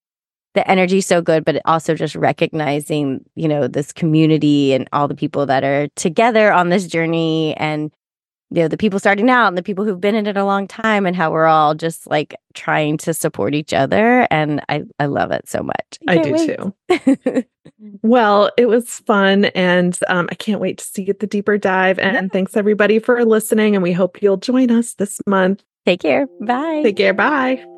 the 0.56 0.68
energy's 0.68 1.06
so 1.06 1.22
good 1.22 1.44
but 1.44 1.60
also 1.66 1.94
just 1.94 2.16
recognizing 2.16 3.24
you 3.36 3.46
know 3.46 3.68
this 3.68 3.92
community 3.92 4.72
and 4.72 4.88
all 4.92 5.06
the 5.06 5.14
people 5.14 5.46
that 5.46 5.62
are 5.62 5.86
together 5.94 6.52
on 6.52 6.70
this 6.70 6.86
journey 6.86 7.54
and 7.58 7.92
you 8.50 8.62
know 8.62 8.68
the 8.68 8.76
people 8.76 8.98
starting 8.98 9.28
out 9.30 9.48
and 9.48 9.58
the 9.58 9.62
people 9.62 9.84
who've 9.84 10.00
been 10.00 10.14
in 10.14 10.26
it 10.26 10.36
a 10.36 10.44
long 10.44 10.66
time 10.66 11.06
and 11.06 11.14
how 11.14 11.30
we're 11.30 11.46
all 11.46 11.74
just 11.74 12.06
like 12.06 12.34
trying 12.54 12.96
to 12.96 13.12
support 13.12 13.54
each 13.54 13.72
other 13.74 14.26
and 14.30 14.62
i 14.68 14.82
i 14.98 15.06
love 15.06 15.30
it 15.30 15.48
so 15.48 15.62
much 15.62 15.98
I 16.08 16.16
can't 16.16 16.24
do 16.26 16.32
wait. 16.32 16.56
too. 17.28 17.44
Well, 18.02 18.50
it 18.56 18.66
was 18.66 18.88
fun 19.00 19.46
and 19.46 19.98
um, 20.08 20.28
I 20.30 20.34
can't 20.34 20.60
wait 20.60 20.78
to 20.78 20.84
see 20.84 21.12
the 21.12 21.26
deeper 21.26 21.58
dive. 21.58 21.98
And 21.98 22.32
thanks 22.32 22.56
everybody 22.56 22.98
for 22.98 23.24
listening. 23.24 23.74
And 23.74 23.82
we 23.82 23.92
hope 23.92 24.22
you'll 24.22 24.36
join 24.36 24.70
us 24.70 24.94
this 24.94 25.20
month. 25.26 25.62
take 25.84 26.00
care 26.00 26.26
bye 26.40 26.82
Take 26.82 26.96
care. 26.96 27.12
Bye. 27.12 27.75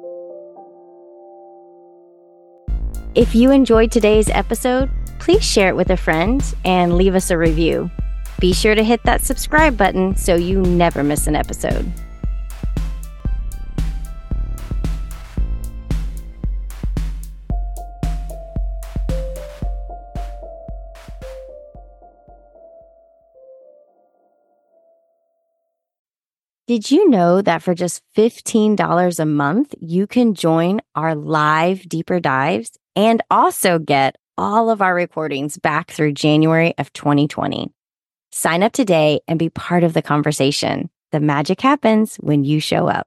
If 3.18 3.34
you 3.34 3.50
enjoyed 3.50 3.90
today's 3.90 4.28
episode, 4.28 4.88
please 5.18 5.44
share 5.44 5.70
it 5.70 5.74
with 5.74 5.90
a 5.90 5.96
friend 5.96 6.40
and 6.64 6.96
leave 6.96 7.16
us 7.16 7.32
a 7.32 7.36
review. 7.36 7.90
Be 8.38 8.52
sure 8.52 8.76
to 8.76 8.84
hit 8.84 9.02
that 9.02 9.22
subscribe 9.22 9.76
button 9.76 10.14
so 10.14 10.36
you 10.36 10.60
never 10.62 11.02
miss 11.02 11.26
an 11.26 11.34
episode. 11.34 11.92
Did 26.68 26.92
you 26.92 27.10
know 27.10 27.42
that 27.42 27.62
for 27.62 27.74
just 27.74 28.00
$15 28.16 29.18
a 29.18 29.26
month, 29.26 29.74
you 29.80 30.06
can 30.06 30.34
join 30.34 30.80
our 30.94 31.16
live 31.16 31.88
deeper 31.88 32.20
dives 32.20 32.78
and 32.98 33.22
also 33.30 33.78
get 33.78 34.16
all 34.36 34.70
of 34.70 34.82
our 34.82 34.92
recordings 34.92 35.56
back 35.56 35.92
through 35.92 36.12
January 36.12 36.74
of 36.78 36.92
2020? 36.92 37.70
Sign 38.32 38.64
up 38.64 38.72
today 38.72 39.20
and 39.28 39.38
be 39.38 39.50
part 39.50 39.84
of 39.84 39.92
the 39.92 40.02
conversation. 40.02 40.90
The 41.12 41.20
magic 41.20 41.60
happens 41.60 42.16
when 42.16 42.42
you 42.42 42.58
show 42.58 42.88
up. 42.88 43.06